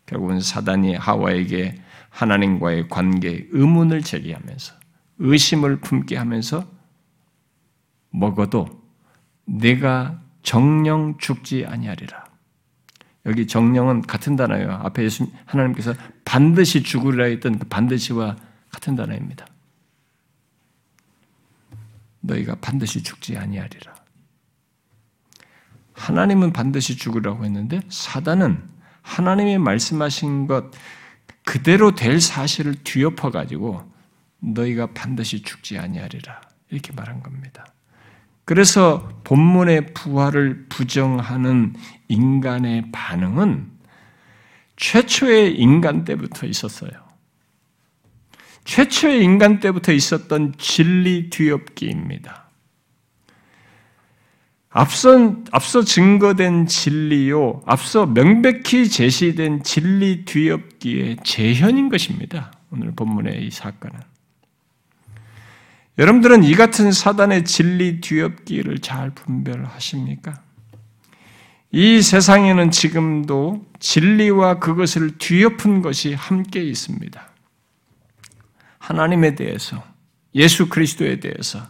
결국은 0.06 0.40
사단이 0.40 0.94
하와에게 0.94 1.80
하나님과의 2.10 2.88
관계에 2.88 3.46
의문을 3.50 4.02
제기하면서 4.02 4.74
의심을 5.18 5.80
품게 5.80 6.16
하면서 6.16 6.66
먹어도 8.10 8.66
내가 9.44 10.20
정령 10.42 11.18
죽지 11.18 11.66
아니하리라. 11.66 12.26
여기 13.26 13.46
정령은 13.46 14.02
같은 14.02 14.36
단어예요. 14.36 14.72
앞에 14.72 15.04
예수 15.04 15.30
하나님께서 15.44 15.94
반드시 16.24 16.82
죽으리라 16.82 17.24
했던 17.24 17.58
그 17.58 17.66
반드시와 17.68 18.36
같은 18.70 18.96
단어입니다. 18.96 19.46
너희가 22.20 22.56
반드시 22.60 23.02
죽지 23.02 23.36
아니하리라. 23.36 23.97
하나님은 25.98 26.52
반드시 26.52 26.96
죽으라고 26.96 27.44
했는데 27.44 27.80
사단은 27.88 28.62
하나님이 29.02 29.58
말씀하신 29.58 30.46
것 30.46 30.70
그대로 31.44 31.94
될 31.94 32.20
사실을 32.20 32.74
뒤엎어 32.84 33.30
가지고 33.30 33.82
너희가 34.40 34.92
반드시 34.92 35.42
죽지 35.42 35.78
아니하리라 35.78 36.40
이렇게 36.70 36.92
말한 36.92 37.22
겁니다. 37.22 37.66
그래서 38.44 39.11
본문의 39.24 39.92
부활을 39.92 40.66
부정하는 40.68 41.74
인간의 42.08 42.92
반응은 42.92 43.70
최초의 44.76 45.58
인간 45.58 46.04
때부터 46.04 46.46
있었어요. 46.46 46.90
최초의 48.64 49.24
인간 49.24 49.61
때부터 49.61 49.92
있었던 49.92 50.54
진리 50.56 51.30
뒤엎기입니다. 51.30 52.47
앞선, 54.70 55.46
앞서 55.50 55.83
증거된 55.83 56.66
진리요, 56.66 57.62
앞서 57.64 58.07
명백히 58.07 58.88
제시된 58.88 59.62
진리 59.62 60.24
뒤엎기의 60.24 61.18
재현인 61.24 61.88
것입니다. 61.88 62.52
오늘 62.70 62.92
본문의 62.94 63.46
이 63.46 63.50
사건은. 63.50 63.98
여러분들은 65.98 66.44
이 66.44 66.54
같은 66.54 66.92
사단의 66.92 67.44
진리 67.44 68.00
뒤엎기를 68.00 68.78
잘 68.81 69.11
분별하십니까? 69.11 70.42
이 71.72 72.00
세상에는 72.00 72.70
지금도 72.70 73.66
진리와 73.81 74.59
그것을 74.59 75.18
뒤엎은 75.18 75.83
것이 75.83 76.14
함께 76.14 76.62
있습니다. 76.62 77.28
하나님에 78.78 79.35
대해서, 79.35 79.83
예수 80.35 80.68
그리스도에 80.68 81.20
대해서, 81.20 81.66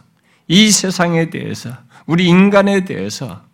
이 0.47 0.69
세상에 0.69 1.29
대해서, 1.29 1.75
우리 2.09 2.25
인간에 2.25 2.85
대해서, 2.85 3.45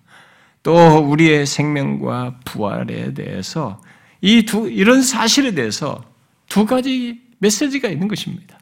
또 0.63 0.99
우리의 0.99 1.45
생명과 1.45 2.39
부활에 2.45 3.13
대해서 3.13 3.81
이 4.21 4.43
두, 4.45 4.69
이런 4.69 5.01
사실에 5.01 5.53
대해서 5.53 6.05
두 6.47 6.65
가지 6.65 7.21
메시지가 7.39 7.89
있는 7.89 8.07
것입니다. 8.07 8.57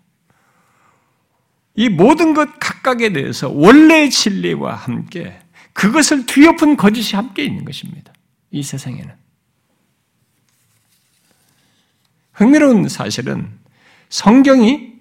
이 1.76 1.90
모든 1.90 2.34
것 2.34 2.60
각각에 2.60 3.14
대해서 3.14 3.50
원래의 3.50 4.10
진리와 4.10 4.74
함께 4.74 5.40
그것을 5.74 6.26
뒤엎은 6.26 6.76
거짓이 6.76 7.16
함께 7.16 7.44
있는 7.44 7.64
것입니다. 7.64 8.12
이 8.50 8.64
세상에는. 8.64 9.14
흥미로운 12.32 12.90
사실은 12.90 13.60
성경이 14.10 14.92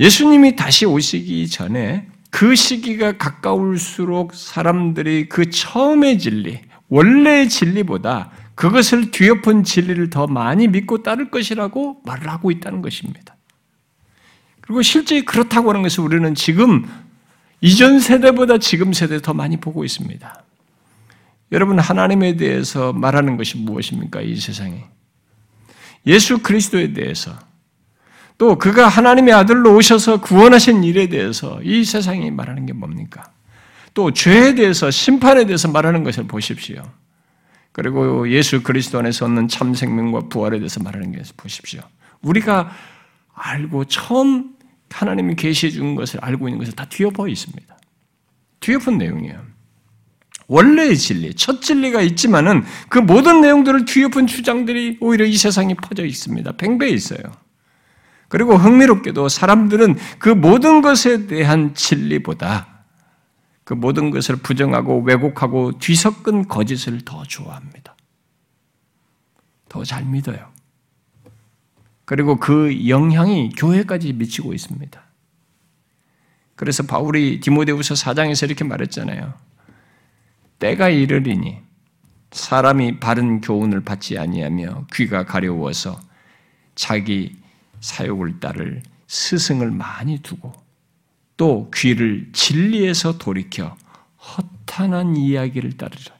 예수님이 0.00 0.56
다시 0.56 0.84
오시기 0.84 1.48
전에 1.48 2.08
그 2.34 2.56
시기가 2.56 3.16
가까울수록 3.16 4.34
사람들이 4.34 5.28
그 5.28 5.50
처음의 5.50 6.18
진리, 6.18 6.62
원래의 6.88 7.48
진리보다 7.48 8.32
그것을 8.56 9.12
뒤엎은 9.12 9.62
진리를 9.62 10.10
더 10.10 10.26
많이 10.26 10.66
믿고 10.66 11.04
따를 11.04 11.30
것이라고 11.30 12.02
말을 12.04 12.28
하고 12.28 12.50
있다는 12.50 12.82
것입니다. 12.82 13.36
그리고 14.62 14.82
실제 14.82 15.22
그렇다고 15.22 15.68
하는 15.68 15.82
것을 15.82 16.00
우리는 16.00 16.34
지금 16.34 16.84
이전 17.60 18.00
세대보다 18.00 18.58
지금 18.58 18.92
세대 18.92 19.22
더 19.22 19.32
많이 19.32 19.58
보고 19.58 19.84
있습니다. 19.84 20.42
여러분 21.52 21.78
하나님에 21.78 22.34
대해서 22.34 22.92
말하는 22.92 23.36
것이 23.36 23.58
무엇입니까? 23.58 24.22
이 24.22 24.34
세상에 24.34 24.84
예수 26.04 26.38
그리스도에 26.38 26.94
대해서 26.94 27.38
또 28.44 28.58
그가 28.58 28.88
하나님의 28.88 29.32
아들로 29.32 29.74
오셔서 29.74 30.20
구원하신 30.20 30.84
일에 30.84 31.06
대해서 31.06 31.62
이 31.62 31.82
세상이 31.82 32.30
말하는 32.30 32.66
게 32.66 32.74
뭡니까? 32.74 33.32
또 33.94 34.10
죄에 34.10 34.54
대해서 34.54 34.90
심판에 34.90 35.46
대해서 35.46 35.66
말하는 35.68 36.04
것을 36.04 36.24
보십시오. 36.24 36.82
그리고 37.72 38.30
예수 38.30 38.62
그리스도 38.62 38.98
안에서 38.98 39.24
얻는 39.24 39.48
참 39.48 39.72
생명과 39.72 40.28
부활에 40.28 40.58
대해서 40.58 40.82
말하는 40.82 41.16
것을 41.16 41.32
보십시오. 41.38 41.80
우리가 42.20 42.70
알고 43.32 43.86
처음 43.86 44.50
하나님이 44.90 45.36
계시해 45.36 45.72
준 45.72 45.94
것을 45.94 46.20
알고 46.22 46.46
있는 46.48 46.58
것을 46.58 46.74
다 46.74 46.84
뒤엎어 46.84 47.28
있습니다. 47.28 47.78
뒤엎은 48.60 48.98
내용이에요. 48.98 49.40
원래의 50.48 50.98
진리, 50.98 51.32
첫 51.32 51.62
진리가 51.62 52.02
있지만은 52.02 52.62
그 52.90 52.98
모든 52.98 53.40
내용들을 53.40 53.86
뒤엎은 53.86 54.26
주장들이 54.26 54.98
오히려 55.00 55.24
이 55.24 55.34
세상에 55.34 55.72
퍼져 55.72 56.04
있습니다. 56.04 56.52
팽배해 56.58 56.92
있어요. 56.92 57.43
그리고 58.28 58.56
흥미롭게도 58.56 59.28
사람들은 59.28 59.96
그 60.18 60.28
모든 60.28 60.80
것에 60.82 61.26
대한 61.26 61.74
진리보다 61.74 62.84
그 63.64 63.74
모든 63.74 64.10
것을 64.10 64.36
부정하고 64.36 65.02
왜곡하고 65.02 65.78
뒤섞은 65.78 66.48
거짓을 66.48 67.00
더 67.04 67.22
좋아합니다. 67.24 67.96
더 69.68 69.84
잘 69.84 70.04
믿어요. 70.04 70.52
그리고 72.04 72.36
그 72.36 72.88
영향이 72.88 73.50
교회까지 73.56 74.12
미치고 74.12 74.52
있습니다. 74.52 75.02
그래서 76.54 76.84
바울이 76.84 77.40
디모데후서 77.40 77.94
4장에서 77.94 78.46
이렇게 78.46 78.64
말했잖아요. 78.64 79.34
때가 80.58 80.90
이르리니 80.90 81.58
사람이 82.30 83.00
바른 83.00 83.40
교훈을 83.40 83.80
받지 83.80 84.18
아니하며 84.18 84.86
귀가 84.92 85.24
가려워서 85.24 86.00
자기 86.74 87.36
사욕을 87.84 88.40
따를 88.40 88.82
스승을 89.08 89.70
많이 89.70 90.22
두고 90.22 90.54
또 91.36 91.70
귀를 91.74 92.30
진리에서 92.32 93.18
돌이켜 93.18 93.76
허탄한 94.18 95.16
이야기를 95.16 95.76
따르라. 95.76 96.16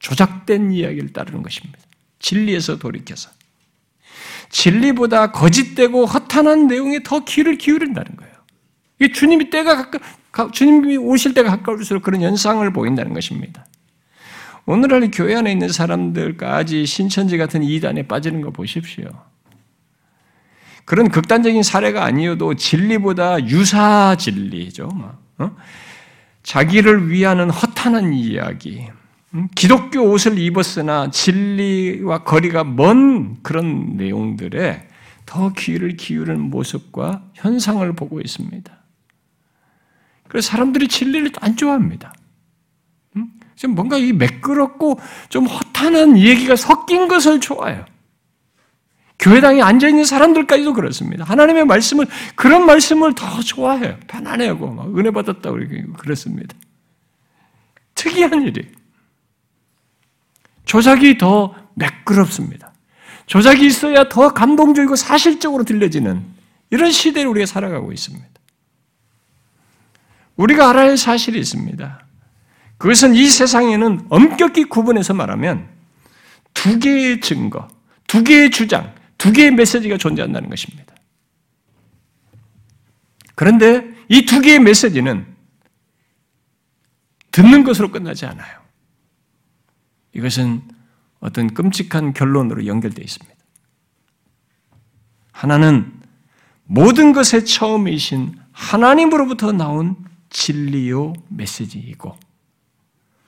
조작된 0.00 0.72
이야기를 0.72 1.12
따르는 1.12 1.42
것입니다. 1.44 1.78
진리에서 2.18 2.78
돌이켜서. 2.78 3.30
진리보다 4.50 5.30
거짓되고 5.30 6.06
허탄한 6.06 6.66
내용에 6.66 7.04
더 7.04 7.24
귀를 7.24 7.56
기울인다는 7.56 8.16
거예요. 8.16 8.34
이게 8.98 9.12
주님이 9.12 9.50
때가 9.50 9.90
가까, 9.90 10.50
주님이 10.50 10.96
오실 10.96 11.34
때가 11.34 11.50
가까울수록 11.50 12.02
그런 12.02 12.22
현상을 12.22 12.68
보인다는 12.72 13.14
것입니다. 13.14 13.64
오늘날 14.64 15.08
교회 15.12 15.36
안에 15.36 15.52
있는 15.52 15.68
사람들까지 15.68 16.84
신천지 16.84 17.38
같은 17.38 17.62
이단에 17.62 18.08
빠지는 18.08 18.40
거 18.40 18.50
보십시오. 18.50 19.08
그런 20.86 21.10
극단적인 21.10 21.62
사례가 21.62 22.04
아니어도 22.04 22.54
진리보다 22.54 23.46
유사 23.48 24.16
진리죠. 24.16 24.88
어? 25.38 25.56
자기를 26.42 27.10
위하는 27.10 27.50
허탄한 27.50 28.14
이야기, 28.14 28.86
기독교 29.54 30.00
옷을 30.02 30.38
입었으나 30.38 31.10
진리와 31.10 32.22
거리가 32.22 32.64
먼 32.64 33.42
그런 33.42 33.96
내용들에 33.96 34.88
더 35.26 35.52
귀를 35.54 35.96
기울이는 35.96 36.40
모습과 36.40 37.24
현상을 37.34 37.92
보고 37.94 38.20
있습니다. 38.20 38.72
그래서 40.28 40.48
사람들이 40.48 40.86
진리를 40.86 41.32
안 41.40 41.56
좋아합니다. 41.56 42.14
좀 43.56 43.74
뭔가 43.74 43.96
이 43.96 44.12
매끄럽고 44.12 45.00
좀 45.30 45.46
허탄한 45.46 46.18
얘기가 46.18 46.54
섞인 46.54 47.08
것을 47.08 47.40
좋아해요. 47.40 47.84
교회당에 49.18 49.62
앉아있는 49.62 50.04
사람들까지도 50.04 50.72
그렇습니다. 50.74 51.24
하나님의 51.24 51.64
말씀을, 51.64 52.06
그런 52.34 52.66
말씀을 52.66 53.14
더 53.14 53.40
좋아해요. 53.40 53.98
편안해하고, 54.06 54.70
막 54.72 54.98
은혜 54.98 55.10
받았다고 55.10 55.58
그랬습니다. 55.98 56.54
특이한 57.94 58.42
일이. 58.42 58.68
조작이 60.66 61.16
더 61.16 61.54
매끄럽습니다. 61.74 62.72
조작이 63.26 63.66
있어야 63.66 64.08
더 64.08 64.32
감동적이고 64.32 64.96
사실적으로 64.96 65.64
들려지는 65.64 66.24
이런 66.70 66.92
시대를 66.92 67.28
우리가 67.30 67.46
살아가고 67.46 67.92
있습니다. 67.92 68.28
우리가 70.36 70.70
알아야 70.70 70.88
할 70.88 70.96
사실이 70.96 71.38
있습니다. 71.38 72.04
그것은 72.78 73.14
이 73.14 73.26
세상에는 73.26 74.06
엄격히 74.10 74.64
구분해서 74.64 75.14
말하면 75.14 75.68
두 76.52 76.78
개의 76.78 77.20
증거, 77.20 77.68
두 78.06 78.22
개의 78.22 78.50
주장, 78.50 78.92
두 79.18 79.32
개의 79.32 79.50
메시지가 79.50 79.98
존재한다는 79.98 80.48
것입니다. 80.50 80.94
그런데 83.34 83.94
이 84.08 84.24
두 84.24 84.40
개의 84.40 84.60
메시지는 84.60 85.26
듣는 87.32 87.64
것으로 87.64 87.90
끝나지 87.90 88.24
않아요. 88.26 88.60
이것은 90.14 90.62
어떤 91.20 91.52
끔찍한 91.52 92.14
결론으로 92.14 92.66
연결되어 92.66 93.02
있습니다. 93.04 93.36
하나는 95.32 95.92
모든 96.64 97.12
것의 97.12 97.44
처음이신 97.44 98.38
하나님으로부터 98.52 99.52
나온 99.52 99.96
진리요 100.30 101.12
메시지이고, 101.28 102.18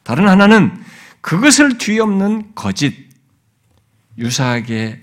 다른 0.05 0.27
하나는 0.27 0.83
그것을 1.21 1.77
뒤엎는 1.77 2.55
거짓, 2.55 3.11
유사하게 4.17 5.03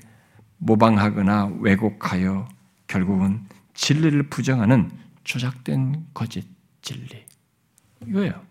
모방하거나 0.57 1.51
왜곡하여 1.59 2.47
결국은 2.87 3.45
진리를 3.73 4.29
부정하는 4.29 4.91
조작된 5.23 6.05
거짓 6.13 6.45
진리. 6.81 7.25
이거예요. 8.07 8.41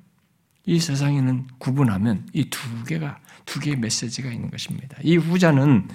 이 0.67 0.81
세상에는 0.81 1.47
구분하면 1.59 2.27
이 2.33 2.49
두 2.51 2.85
개가 2.85 3.19
두 3.45 3.61
개의 3.61 3.77
메시지가 3.77 4.31
있는 4.31 4.51
것입니다. 4.51 4.97
이 5.03 5.17
후자는 5.17 5.89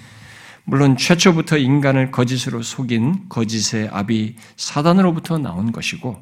물론 0.64 0.95
최초부터 0.97 1.57
인간을 1.57 2.12
거짓으로 2.12 2.62
속인 2.62 3.28
거짓의 3.30 3.89
아비 3.91 4.36
사단으로부터 4.55 5.39
나온 5.39 5.72
것이고 5.72 6.22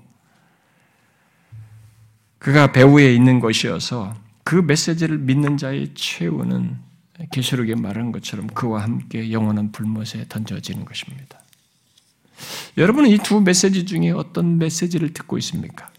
그가 2.39 2.71
배후에 2.71 3.13
있는 3.13 3.39
것이어서 3.41 4.15
그 4.43 4.55
메시지를 4.55 5.17
믿는 5.17 5.57
자의 5.57 5.93
최후는 5.93 6.77
계시록에 7.31 7.75
말한 7.75 8.11
것처럼 8.11 8.47
그와 8.47 8.83
함께 8.83 9.31
영원한 9.31 9.71
불못에 9.71 10.25
던져지는 10.29 10.85
것입니다. 10.85 11.39
여러분은 12.77 13.09
이 13.09 13.17
두 13.17 13.41
메시지 13.41 13.85
중에 13.85 14.11
어떤 14.11 14.59
메시지를 14.59 15.13
듣고 15.13 15.37
있습니까? 15.39 15.89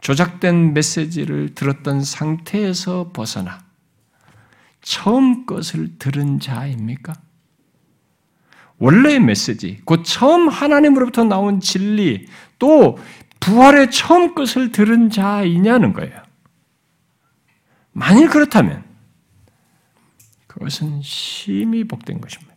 조작된 0.00 0.74
메시지를 0.74 1.54
들었던 1.54 2.02
상태에서 2.02 3.10
벗어나 3.12 3.64
처음 4.82 5.46
것을 5.46 5.98
들은 5.98 6.40
자입니까? 6.40 7.14
원래의 8.78 9.20
메시지, 9.20 9.80
곧 9.84 10.02
처음 10.04 10.48
하나님으로부터 10.48 11.24
나온 11.24 11.60
진리, 11.60 12.26
또 12.58 12.98
부활의 13.40 13.90
처음 13.90 14.34
것을 14.34 14.72
들은 14.72 15.10
자이냐는 15.10 15.92
거예요. 15.92 16.22
만일 17.92 18.28
그렇다면 18.28 18.84
그것은 20.54 21.02
심히 21.02 21.82
복된 21.82 22.20
것입니다. 22.20 22.54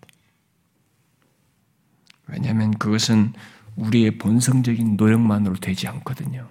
왜냐하면 2.28 2.72
그것은 2.78 3.34
우리의 3.76 4.20
본성적인 4.20 4.98
노력만으로 4.98 5.56
되지 5.56 5.88
않거든요. 5.88 6.48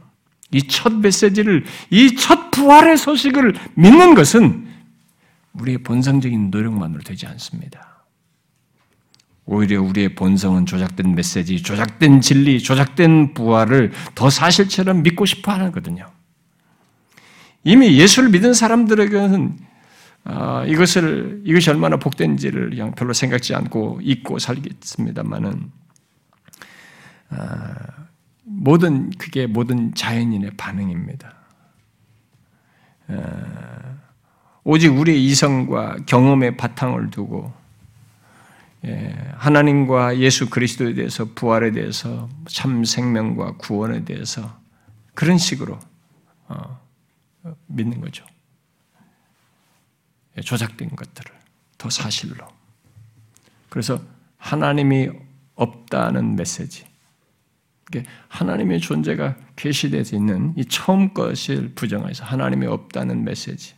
이 0.53 0.67
첫 0.67 0.93
메시지를, 0.93 1.65
이 1.91 2.17
첫 2.17 2.51
부활의 2.51 2.97
소식을 2.97 3.55
믿는 3.75 4.15
것은 4.15 4.67
우리의 5.53 5.79
본성적인 5.79 6.51
노력만으로 6.51 7.03
되지 7.03 7.27
않습니다. 7.27 8.05
오히려 9.45 9.81
우리의 9.83 10.17
본성은 10.17 10.67
조작된 10.67 11.15
메시지, 11.15 11.63
조작된 11.63 12.21
진리, 12.23 12.61
조작된 12.61 13.35
부활을 13.35 13.93
더 14.17 14.31
사실처럼 14.31 15.05
믿고 15.05 15.27
싶어 15.27 15.53
하거든요. 15.53 16.11
이미 17.63 17.97
예수를 17.99 18.31
믿은 18.31 18.53
사람들에게는 18.53 19.59
어, 19.61 19.66
이것을 20.67 21.43
이것이 21.45 21.71
얼마나 21.71 21.97
복된지를 21.97 22.71
그냥 22.71 22.93
별로 22.93 23.13
생각지 23.13 23.55
않고 23.55 24.01
잊고 24.03 24.39
살겠습니다만은 24.39 25.71
어, 27.31 27.37
모든 28.45 29.11
그게 29.11 29.47
모든 29.47 29.95
자연인의 29.95 30.53
반응입니다. 30.57 31.33
어, 33.09 33.99
오직 34.65 34.89
우리의 34.89 35.25
이성과 35.25 35.99
경험의 36.07 36.57
바탕을 36.57 37.11
두고 37.11 37.53
예, 38.85 39.17
하나님과 39.37 40.19
예수 40.19 40.51
그리스도에 40.51 40.95
대해서 40.95 41.25
부활에 41.25 41.73
대해서 41.73 42.29
참 42.47 42.85
생명과 42.85 43.57
구원에 43.59 44.05
대해서 44.05 44.59
그런 45.15 45.39
식으로 45.39 45.79
어, 46.49 46.81
믿는 47.67 48.01
거죠. 48.01 48.25
예, 50.37 50.41
조작된 50.41 50.91
것들을 50.91 51.33
더 51.79 51.91
사실로. 51.91 52.47
그래서 53.69 54.01
하나님이 54.39 55.11
없다는 55.55 56.37
메시지. 56.37 56.85
하나님의 58.29 58.81
존재가 58.81 59.37
계시되어 59.55 60.03
있는 60.13 60.53
이 60.57 60.65
처음 60.65 61.15
것을 61.15 61.73
부정해서 61.75 62.25
하나님이 62.25 62.67
없다는 62.67 63.25
메시지. 63.25 63.75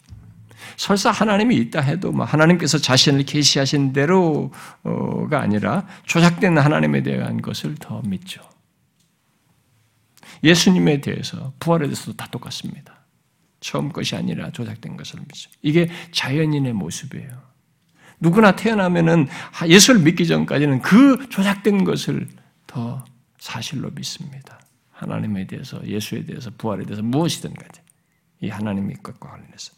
설사 0.76 1.10
하나님이 1.10 1.56
있다 1.56 1.80
해도 1.80 2.10
뭐 2.10 2.24
하나님께서 2.24 2.78
자신을 2.78 3.24
계시하신 3.24 3.92
대로가 3.92 5.40
아니라 5.40 5.86
조작된 6.04 6.58
하나님에 6.58 7.02
대한 7.02 7.40
것을 7.42 7.74
더 7.76 8.00
믿죠. 8.02 8.42
예수님에 10.42 11.00
대해서 11.00 11.52
부활에 11.58 11.86
대해서도 11.86 12.16
다 12.16 12.26
똑같습니다. 12.30 12.97
처음 13.60 13.90
것이 13.90 14.16
아니라 14.16 14.50
조작된 14.50 14.96
것을 14.96 15.20
믿죠. 15.20 15.50
이게 15.62 15.90
자연인의 16.12 16.72
모습이에요. 16.72 17.48
누구나 18.20 18.56
태어나면은 18.56 19.28
예수를 19.66 20.00
믿기 20.00 20.26
전까지는 20.26 20.82
그 20.82 21.28
조작된 21.28 21.84
것을 21.84 22.28
더 22.66 23.04
사실로 23.38 23.90
믿습니다. 23.90 24.60
하나님에 24.90 25.46
대해서, 25.46 25.80
예수에 25.86 26.24
대해서, 26.24 26.50
부활에 26.58 26.84
대해서 26.84 27.02
무엇이든 27.02 27.54
간에 27.54 27.84
이 28.40 28.48
하나님의 28.48 28.96
것과 29.02 29.30
관련해서 29.30 29.72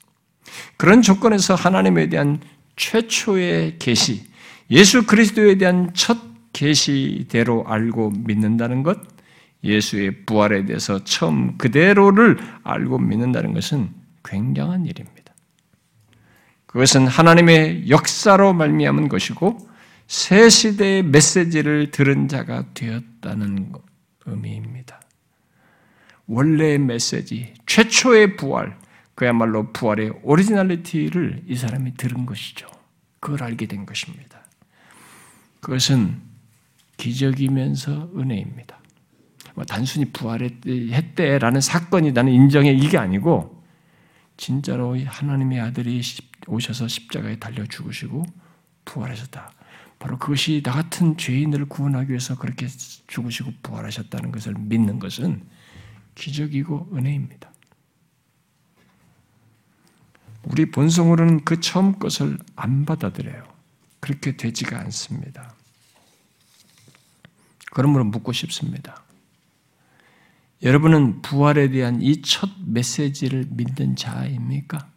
그런 0.77 1.03
조건에서 1.03 1.55
하나님에 1.55 2.09
대한 2.09 2.41
최초의 2.77 3.79
계시, 3.79 4.25
예수 4.71 5.07
그리스도에 5.07 5.57
대한 5.57 5.93
첫 5.95 6.19
계시대로 6.53 7.67
알고 7.67 8.11
믿는다는 8.11 8.83
것, 8.83 8.99
예수의 9.63 10.25
부활에 10.25 10.65
대해서 10.65 11.05
처음 11.05 11.59
그대로를 11.59 12.39
알고 12.63 12.99
믿는다는 12.99 13.53
것은 13.53 13.91
굉장한 14.25 14.87
일입니다. 14.87 15.35
그것은 16.67 17.07
하나님의 17.07 17.91
역사로 17.91 18.53
말미암은 18.53 19.09
것이고 19.09 19.59
새 20.07 20.49
시대의 20.49 21.03
메시지를 21.05 21.91
들은 21.91 22.29
자가 22.29 22.65
되었다는 22.75 23.73
의미입니다. 24.27 25.01
원래의 26.27 26.79
메시지, 26.79 27.55
최초의 27.67 28.37
부활, 28.37 28.79
그야말로 29.15 29.73
부활의 29.73 30.13
originality를 30.23 31.45
이 31.47 31.57
사람이 31.57 31.95
들은 31.95 32.25
것이죠. 32.25 32.69
그걸 33.19 33.43
알게 33.43 33.67
된 33.67 33.85
것입니다. 33.85 34.41
그것은 35.61 36.21
기적이면서 36.97 38.11
은혜입니다. 38.17 38.80
뭐 39.61 39.67
단순히 39.67 40.07
부활했대라는 40.07 41.61
사건이 41.61 42.13
나는 42.13 42.33
인정해 42.33 42.73
이게 42.73 42.97
아니고 42.97 43.63
진짜로 44.39 44.99
하나님의 44.99 45.61
아들이 45.61 46.01
오셔서 46.47 46.89
십자가에 46.89 47.39
달려 47.39 47.67
죽으시고 47.67 48.25
부활하셨다. 48.87 49.53
바로 49.99 50.19
그것이 50.19 50.63
나 50.63 50.73
같은 50.73 51.19
죄인을 51.19 51.67
구원하기 51.67 52.09
위해서 52.09 52.39
그렇게 52.39 52.69
죽으시고 53.07 53.53
부활하셨다는 53.63 54.33
것을 54.33 54.55
믿는 54.55 54.99
것은 54.99 55.43
기적이고 56.15 56.93
은혜입니다. 56.95 57.53
우리 60.45 60.71
본성으로는 60.71 61.45
그 61.45 61.61
처음 61.61 61.99
것을 61.99 62.39
안 62.57 62.87
받아들여요. 62.87 63.45
그렇게 64.01 64.39
되지가 64.39 64.81
않습니다. 64.81 65.55
그러므로 67.73 68.05
묻고 68.05 68.33
싶습니다. 68.33 69.05
여러분은 70.63 71.23
부활에 71.23 71.71
대한 71.71 72.03
이 72.03 72.21
첫 72.23 72.51
메시지를 72.67 73.47
믿는 73.51 73.97
자입니까? 73.97 74.91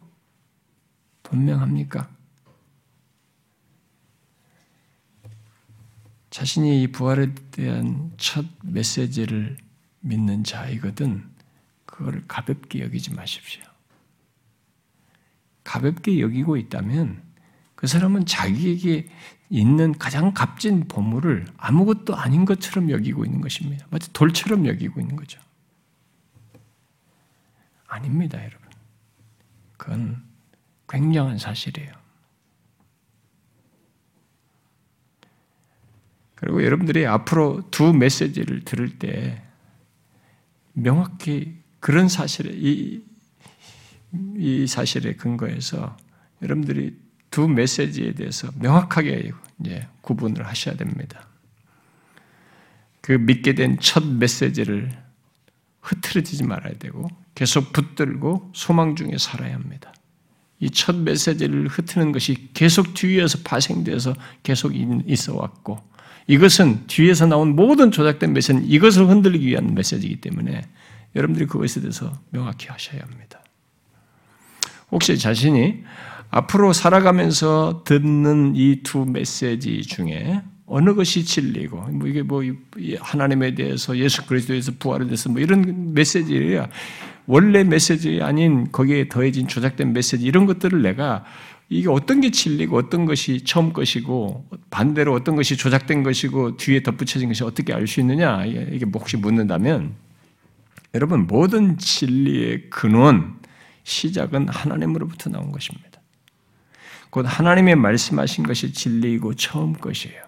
분명합니까? 1.22 2.08
자신이 6.30 6.82
이 6.82 6.88
부활에 6.88 7.34
대한 7.50 8.12
첫 8.18 8.44
메시지를 8.62 9.56
믿는 10.00 10.44
자이거든 10.44 11.24
그걸 11.86 12.24
가볍게 12.28 12.80
여기지 12.80 13.14
마십시오. 13.14 13.62
가볍게 15.62 16.20
여기고 16.20 16.56
있다면 16.58 17.22
그 17.74 17.86
사람은 17.86 18.26
자기에게 18.26 19.08
있는 19.48 19.92
가장 19.96 20.34
값진 20.34 20.88
보물을 20.88 21.46
아무것도 21.56 22.16
아닌 22.16 22.44
것처럼 22.44 22.90
여기고 22.90 23.24
있는 23.24 23.40
것입니다. 23.40 23.86
마치 23.90 24.12
돌처럼 24.12 24.66
여기고 24.66 25.00
있는 25.00 25.16
거죠. 25.16 25.40
아닙니다, 27.94 28.38
여러분. 28.38 28.68
그건 29.76 30.24
굉장한 30.88 31.38
사실이에요. 31.38 31.92
그리고 36.34 36.64
여러분들이 36.64 37.06
앞으로 37.06 37.70
두 37.70 37.92
메시지를 37.92 38.64
들을 38.64 38.98
때 38.98 39.42
명확히 40.72 41.56
그런 41.78 42.08
사실에 42.08 42.50
이, 42.52 43.04
이 44.36 44.66
사실에 44.66 45.14
근거해서 45.14 45.96
여러분들이 46.42 46.98
두 47.30 47.46
메시지에 47.48 48.14
대해서 48.14 48.50
명확하게 48.58 49.30
이제 49.60 49.86
구분을 50.00 50.46
하셔야 50.46 50.76
됩니다. 50.76 51.28
그 53.00 53.12
믿게 53.12 53.54
된 53.54 53.78
첫 53.78 54.04
메시지를 54.04 54.90
흐트러지지 55.80 56.42
말아야 56.42 56.74
되고 56.78 57.08
계속 57.34 57.72
붙들고 57.72 58.50
소망 58.54 58.96
중에 58.96 59.16
살아야 59.18 59.54
합니다. 59.54 59.92
이 60.60 60.70
첫 60.70 60.96
메시지를 60.96 61.68
흩트는 61.68 62.12
것이 62.12 62.48
계속 62.54 62.94
뒤에서 62.94 63.38
파생돼서 63.44 64.14
계속 64.42 64.72
있어 64.74 65.34
왔고 65.36 65.78
이것은 66.26 66.86
뒤에서 66.86 67.26
나온 67.26 67.54
모든 67.54 67.90
조작된 67.90 68.32
메시지는 68.32 68.64
이것을 68.66 69.08
흔들기 69.08 69.46
위한 69.46 69.74
메시지이기 69.74 70.20
때문에 70.22 70.62
여러분들이 71.16 71.46
그것에 71.46 71.80
대해서 71.80 72.12
명확히 72.30 72.68
하셔야 72.68 73.02
합니다. 73.02 73.40
혹시 74.90 75.18
자신이 75.18 75.82
앞으로 76.30 76.72
살아가면서 76.72 77.82
듣는 77.84 78.54
이 78.56 78.82
두 78.82 79.04
메시지 79.04 79.82
중에 79.82 80.40
어느 80.66 80.94
것이 80.94 81.24
진리고 81.24 81.76
뭐 81.90 82.08
이게 82.08 82.22
뭐 82.22 82.42
하나님에 83.00 83.54
대해서 83.54 83.96
예수 83.98 84.24
그리스도에서 84.26 84.72
부활에 84.78 85.04
대해서 85.04 85.28
뭐 85.28 85.40
이런 85.40 85.92
메시지야 85.94 86.68
원래 87.26 87.64
메시지 87.64 88.20
아닌 88.22 88.70
거기에 88.70 89.08
더해진 89.08 89.48
조작된 89.48 89.92
메시지 89.92 90.24
이런 90.26 90.46
것들을 90.46 90.82
내가 90.82 91.24
이게 91.68 91.88
어떤 91.88 92.20
게 92.20 92.30
진리고 92.30 92.76
어떤 92.76 93.06
것이 93.06 93.42
처음 93.44 93.72
것이고 93.72 94.46
반대로 94.70 95.14
어떤 95.14 95.34
것이 95.34 95.56
조작된 95.56 96.02
것이고 96.02 96.56
뒤에 96.56 96.82
덧붙여진 96.82 97.28
것이 97.28 97.42
어떻게 97.42 97.72
알 97.72 97.86
수 97.86 98.00
있느냐 98.00 98.44
이게 98.44 98.84
뭐 98.84 99.00
혹시 99.00 99.16
묻는다면 99.16 99.94
여러분 100.94 101.26
모든 101.26 101.78
진리의 101.78 102.70
근원 102.70 103.38
시작은 103.84 104.48
하나님으로부터 104.48 105.30
나온 105.30 105.50
것입니다. 105.50 106.00
곧 107.10 107.26
하나님의 107.26 107.76
말씀하신 107.76 108.44
것이 108.44 108.72
진리이고 108.72 109.34
처음 109.34 109.72
것이에요. 109.72 110.22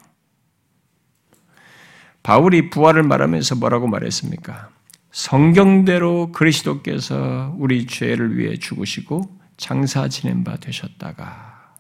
바울이 2.23 2.71
부활을 2.71 3.03
말하면서 3.03 3.57
뭐라고 3.57 3.87
말했습니까? 3.87 4.71
성경대로 5.17 6.31
그리스도께서 6.31 7.55
우리 7.57 7.87
죄를 7.87 8.37
위해 8.37 8.59
죽으시고 8.59 9.23
장사 9.57 10.09
지낸 10.09 10.45
바 10.45 10.59
되셨다가 10.59 11.73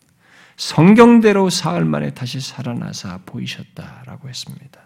성경대로 0.57 1.51
사흘 1.51 1.85
만에 1.85 2.15
다시 2.15 2.41
살아나사 2.41 3.21
보이셨다라고 3.27 4.31
했습니다. 4.31 4.81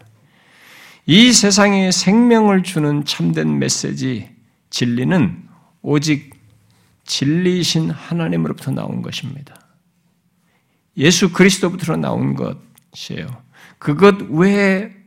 이 1.07 1.33
세상에 1.33 1.93
생명을 1.93 2.65
주는 2.65 3.05
참된 3.05 3.61
메시지, 3.61 4.29
진리는 4.71 5.49
오직 5.83 6.35
진리이신 7.05 7.91
하나님으로부터 7.91 8.73
나온 8.73 9.01
것입니다. 9.01 9.55
예수 10.97 11.33
그리스도부터 11.33 11.97
나온 11.97 12.35
것이에요. 12.35 13.29
그것 13.79 14.23
외에 14.29 15.00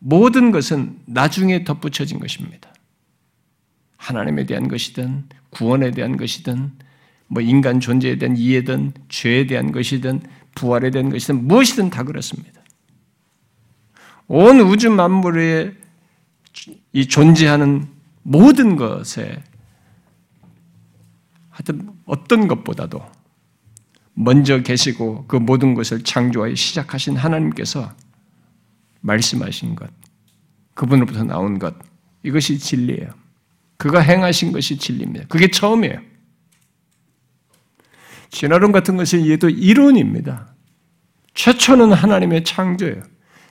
모든 0.00 0.50
것은 0.50 0.98
나중에 1.06 1.62
덧붙여진 1.64 2.18
것입니다. 2.18 2.72
하나님에 3.96 4.46
대한 4.46 4.66
것이든 4.66 5.28
구원에 5.50 5.90
대한 5.90 6.16
것이든 6.16 6.72
뭐 7.28 7.42
인간 7.42 7.78
존재에 7.78 8.16
대한 8.16 8.36
이해든 8.36 8.92
죄에 9.08 9.46
대한 9.46 9.70
것이든 9.72 10.22
부활에 10.54 10.90
대한 10.90 11.10
것이든 11.10 11.46
무엇이든 11.46 11.90
다 11.90 12.02
그렇습니다. 12.02 12.60
온 14.26 14.60
우주 14.60 14.90
만물에 14.90 15.74
이 16.92 17.06
존재하는 17.06 17.86
모든 18.22 18.76
것에 18.76 19.42
하여튼 21.50 21.90
어떤 22.06 22.48
것보다도 22.48 23.04
먼저 24.14 24.62
계시고 24.62 25.26
그 25.28 25.36
모든 25.36 25.74
것을 25.74 26.02
창조하여 26.02 26.54
시작하신 26.54 27.16
하나님께서 27.16 27.92
말씀하신 29.00 29.76
것, 29.76 29.90
그분으로부터 30.74 31.24
나온 31.24 31.58
것, 31.58 31.74
이것이 32.22 32.58
진리예요. 32.58 33.08
그가 33.76 34.00
행하신 34.00 34.52
것이 34.52 34.76
진리입니다. 34.76 35.26
그게 35.28 35.50
처음이에요. 35.50 36.00
진화론 38.30 38.72
같은 38.72 38.96
것은 38.96 39.26
얘도 39.26 39.48
이론입니다. 39.48 40.54
최초는 41.34 41.92
하나님의 41.92 42.44
창조예요. 42.44 43.02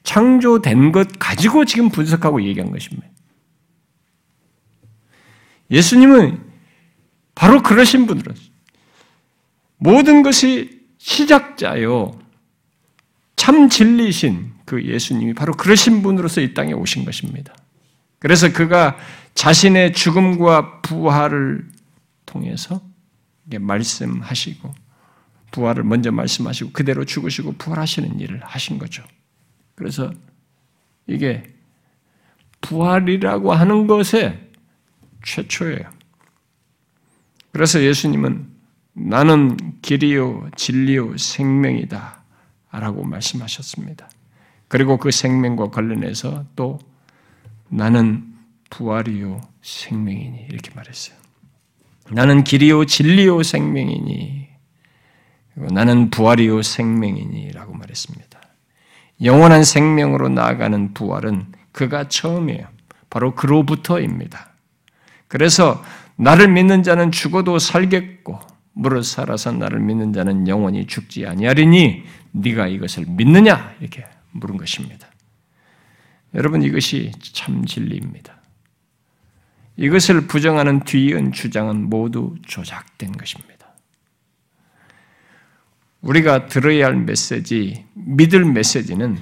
창조된 0.04 0.91
것 0.91 1.08
가지고 1.20 1.66
지금 1.66 1.89
분석하고 1.89 2.43
얘기한 2.43 2.72
것입니다. 2.72 3.08
예수님은 5.72 6.43
바로 7.36 7.62
그러신 7.62 8.06
분으로서 8.06 8.41
모든 9.78 10.24
것이 10.24 10.82
시작자요. 10.97 12.20
참 13.36 13.70
진리신 13.70 14.52
그 14.70 14.86
예수님이 14.86 15.34
바로 15.34 15.52
그러신 15.54 16.04
분으로서 16.04 16.42
이 16.42 16.54
땅에 16.54 16.74
오신 16.74 17.04
것입니다. 17.04 17.56
그래서 18.20 18.54
그가 18.54 19.00
자신의 19.34 19.94
죽음과 19.94 20.82
부활을 20.82 21.68
통해서 22.28 22.80
말씀하시고 23.46 24.72
부활을 25.50 25.84
먼저 25.84 26.12
말씀하시고 26.12 26.72
그대로 26.72 27.04
죽으시고 27.04 27.54
부활하시는 27.54 28.20
일을 28.20 28.42
하신 28.44 28.78
거죠. 28.78 29.04
그래서 29.74 30.14
이게 31.08 31.48
부활이라고 32.62 33.52
하는 33.52 33.88
것에 33.88 34.52
최초예요. 35.24 35.90
그래서 37.52 37.82
예수님은 37.82 38.48
나는 38.94 39.82
길이요 39.82 40.52
진리요 40.56 41.18
생명이다 41.18 42.24
라고 42.72 43.04
말씀하셨습니다. 43.04 44.08
그리고 44.70 44.98
그 44.98 45.12
생명과 45.12 45.72
관련해서 45.72 46.46
또 46.56 46.80
나는 47.68 48.24
부활이요 48.70 49.42
생명이니 49.62 50.46
이렇게 50.50 50.72
말했어요. 50.74 51.18
나는 52.12 52.44
길이요 52.44 52.86
진리요 52.86 53.44
생명이니 53.44 54.48
나는 55.72 56.10
부활이요 56.10 56.62
생명이니라고 56.62 57.74
말했습니다. 57.74 58.40
영원한 59.24 59.64
생명으로 59.64 60.30
나아가는 60.30 60.94
부활은 60.94 61.48
그가 61.72 62.08
처음이에요. 62.08 62.68
바로 63.10 63.36
그로부터입니다. 63.36 64.52
그래서 65.28 65.84
나를 66.16 66.48
믿는 66.48 66.84
자는 66.84 67.12
죽어도 67.12 67.60
살겠고 67.60 68.40
무릇 68.74 69.04
살아서 69.04 69.52
나를 69.52 69.80
믿는 69.80 70.14
자는 70.14 70.48
영원히 70.48 70.86
죽지 70.86 71.26
아니하리니 71.26 72.04
네가 72.32 72.68
이것을 72.68 73.06
믿느냐 73.08 73.76
이렇게 73.80 74.06
물은 74.32 74.58
것입니다. 74.58 75.08
여러분 76.34 76.62
이것이 76.62 77.12
참 77.34 77.66
진리입니다. 77.66 78.40
이것을 79.78 80.28
부정하는 80.28 80.82
뒤이은 80.84 81.32
주장은 81.32 81.90
모두 81.90 82.36
조작된 82.46 83.14
것입니다. 83.14 83.60
우리가 86.02 86.48
들어야 86.48 86.88
할 86.88 86.96
메시지, 86.96 87.86
믿을 87.94 88.46
메시지는 88.46 89.18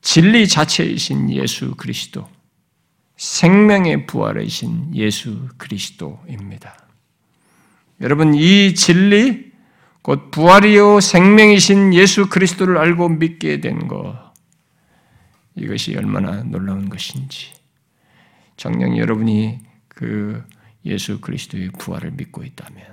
진리 0.00 0.48
자체이신 0.48 1.30
예수 1.30 1.74
그리스도, 1.76 2.28
생명의 3.16 4.06
부활이신 4.06 4.94
예수 4.94 5.48
그리스도입니다. 5.58 6.76
여러분, 8.00 8.34
이 8.34 8.74
진리, 8.74 9.51
곧 10.02 10.32
부활이요 10.32 11.00
생명이신 11.00 11.94
예수 11.94 12.28
그리스도를 12.28 12.76
알고 12.76 13.08
믿게 13.08 13.60
된 13.60 13.86
것, 13.86 14.32
이것이 15.54 15.96
얼마나 15.96 16.42
놀라운 16.42 16.88
것인지. 16.88 17.52
정녕 18.56 18.98
여러분이 18.98 19.60
그 19.88 20.42
예수 20.84 21.20
그리스도의 21.20 21.70
부활을 21.78 22.10
믿고 22.12 22.42
있다면, 22.42 22.84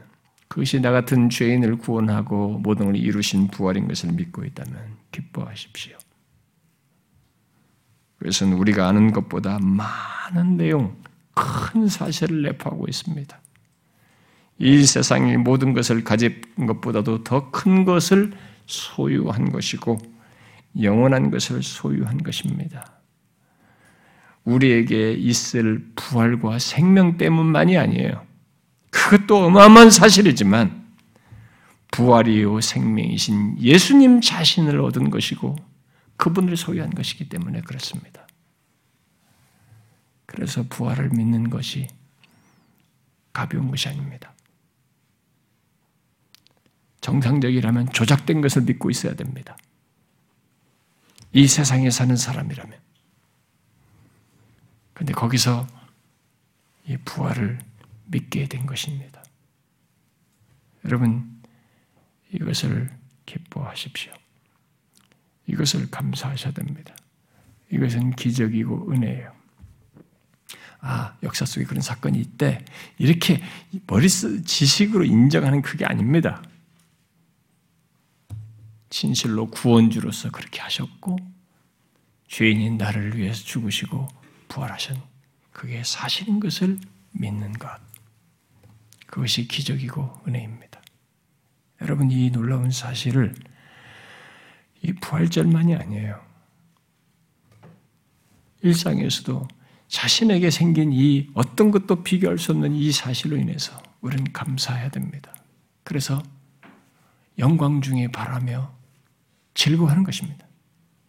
그것이 0.47 0.79
나 0.79 0.91
같은 0.91 1.29
죄인을 1.29 1.77
구원하고 1.77 2.59
모든 2.59 2.85
걸 2.85 2.95
이루신 2.95 3.47
부활인 3.47 3.87
것을 3.87 4.11
믿고 4.11 4.45
있다면 4.45 4.97
기뻐하십시오. 5.11 5.97
그것은 8.19 8.53
우리가 8.53 8.87
아는 8.87 9.11
것보다 9.13 9.57
많은 9.59 10.57
내용, 10.57 10.95
큰 11.33 11.87
사실을 11.87 12.43
내포하고 12.43 12.85
있습니다. 12.87 13.39
이 14.59 14.85
세상의 14.85 15.37
모든 15.37 15.73
것을 15.73 16.03
가진 16.03 16.41
것보다도 16.57 17.23
더 17.23 17.49
큰 17.51 17.85
것을 17.85 18.33
소유한 18.65 19.51
것이고 19.51 19.97
영원한 20.81 21.31
것을 21.31 21.63
소유한 21.63 22.21
것입니다. 22.21 22.99
우리에게 24.43 25.13
있을 25.13 25.91
부활과 25.95 26.59
생명 26.59 27.17
때문만이 27.17 27.77
아니에요. 27.77 28.25
그것도 28.91 29.45
어마어마한 29.45 29.91
사실이지만 29.91 30.87
부활이요 31.91 32.61
생명이신 32.61 33.59
예수님 33.59 34.21
자신을 34.21 34.79
얻은 34.81 35.09
것이고 35.09 35.55
그분을 36.17 36.57
소유한 36.57 36.89
것이기 36.91 37.29
때문에 37.29 37.61
그렇습니다. 37.61 38.27
그래서 40.25 40.63
부활을 40.69 41.09
믿는 41.09 41.49
것이 41.49 41.87
가벼운 43.33 43.69
것이 43.69 43.87
아닙니다. 43.89 44.33
정상적이라면 47.01 47.91
조작된 47.93 48.41
것을 48.41 48.63
믿고 48.63 48.89
있어야 48.89 49.15
됩니다. 49.15 49.57
이 51.33 51.47
세상에 51.47 51.89
사는 51.89 52.15
사람이라면. 52.15 52.79
근데 54.93 55.13
거기서 55.13 55.67
이 56.85 56.97
부활을 56.97 57.59
믿게 58.05 58.47
된 58.47 58.65
것입니다. 58.65 59.23
여러분, 60.85 61.41
이것을 62.31 62.89
기뻐하십시오. 63.25 64.11
이것을 65.47 65.89
감사하셔야 65.89 66.53
됩니다. 66.53 66.95
이것은 67.71 68.11
기적이고 68.11 68.91
은혜예요. 68.91 69.33
아, 70.81 71.17
역사 71.23 71.45
속에 71.45 71.65
그런 71.65 71.81
사건이 71.81 72.19
있대. 72.19 72.63
이렇게 72.97 73.41
머릿속 73.87 74.45
지식으로 74.45 75.05
인정하는 75.05 75.61
그게 75.61 75.85
아닙니다. 75.85 76.41
진실로 78.89 79.49
구원주로서 79.49 80.31
그렇게 80.31 80.61
하셨고, 80.61 81.17
죄인인 82.27 82.77
나를 82.77 83.17
위해서 83.17 83.43
죽으시고 83.43 84.07
부활하신 84.47 84.95
그게 85.51 85.83
사실인 85.83 86.39
것을 86.39 86.79
믿는 87.11 87.53
것. 87.53 87.69
그것이 89.07 89.47
기적이고 89.47 90.21
은혜입니다. 90.27 90.81
여러분, 91.81 92.11
이 92.11 92.29
놀라운 92.29 92.71
사실을 92.71 93.33
이 94.81 94.93
부활절만이 94.93 95.75
아니에요. 95.75 96.21
일상에서도 98.61 99.47
자신에게 99.87 100.51
생긴 100.51 100.93
이 100.93 101.29
어떤 101.33 101.71
것도 101.71 102.03
비교할 102.03 102.37
수 102.37 102.51
없는 102.51 102.75
이 102.75 102.91
사실로 102.91 103.37
인해서 103.37 103.81
우리는 104.01 104.31
감사해야 104.31 104.89
됩니다. 104.89 105.33
그래서 105.83 106.21
영광 107.39 107.81
중에 107.81 108.09
바라며 108.09 108.77
즐거워하는 109.59 110.03
것입니다. 110.03 110.47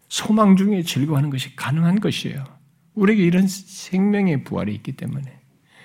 소망 0.09 0.57
중에 0.57 0.82
즐거워하는 0.82 1.30
것이 1.30 1.55
가능한 1.55 2.01
것이에요. 2.01 2.44
우리에게 2.94 3.22
이런 3.22 3.46
생명의 3.46 4.42
부활이 4.42 4.74
있기 4.74 4.92
때문에 4.92 5.38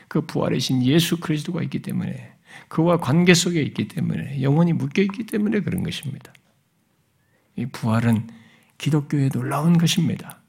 그 0.07 0.25
부활의 0.25 0.59
신 0.59 0.83
예수 0.83 1.19
그리스도가 1.19 1.61
있기 1.61 1.83
때문에 1.83 2.33
그와 2.67 2.97
관계 2.97 3.35
속에 3.35 3.61
있기 3.61 3.87
때문에 3.87 4.41
영원히 4.41 4.73
묶여 4.73 5.03
있기 5.03 5.27
때문에 5.27 5.59
그런 5.59 5.83
것입니다. 5.83 6.33
이 7.55 7.67
부활은 7.67 8.27
기독교에 8.79 9.29
놀라운 9.29 9.77
것입니다. 9.77 10.41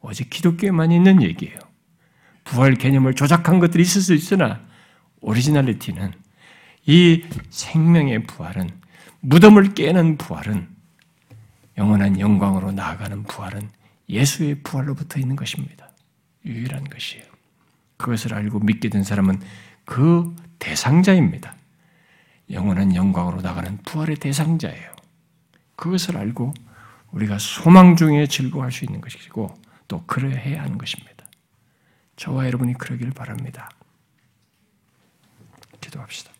오직 0.00 0.30
기독교에만 0.30 0.90
있는 0.90 1.22
얘기예요. 1.22 1.56
부활 2.42 2.74
개념을 2.74 3.14
조작한 3.14 3.60
것들이 3.60 3.84
있을 3.84 4.02
수 4.02 4.14
있으나 4.14 4.66
오리지널리티는 5.20 6.12
이 6.86 7.22
생명의 7.50 8.24
부활은 8.24 8.68
무덤을 9.20 9.74
깨는 9.74 10.18
부활은 10.18 10.71
영원한 11.76 12.20
영광으로 12.20 12.72
나아가는 12.72 13.22
부활은 13.24 13.70
예수의 14.08 14.62
부활로부터 14.62 15.18
있는 15.18 15.36
것입니다. 15.36 15.88
유일한 16.44 16.84
것이에요. 16.84 17.24
그것을 17.96 18.34
알고 18.34 18.60
믿게 18.60 18.88
된 18.88 19.04
사람은 19.04 19.40
그 19.84 20.34
대상자입니다. 20.58 21.54
영원한 22.50 22.94
영광으로 22.94 23.40
나가는 23.40 23.78
부활의 23.78 24.16
대상자예요. 24.16 24.92
그것을 25.76 26.16
알고 26.16 26.52
우리가 27.12 27.38
소망 27.38 27.96
중에 27.96 28.26
즐거워할 28.26 28.72
수 28.72 28.84
있는 28.84 29.00
것이고 29.00 29.54
또 29.88 30.04
그래야 30.06 30.62
하는 30.62 30.78
것입니다. 30.78 31.26
저와 32.16 32.46
여러분이 32.46 32.74
그러기를 32.74 33.12
바랍니다. 33.12 33.68
기도합시다. 35.80 36.30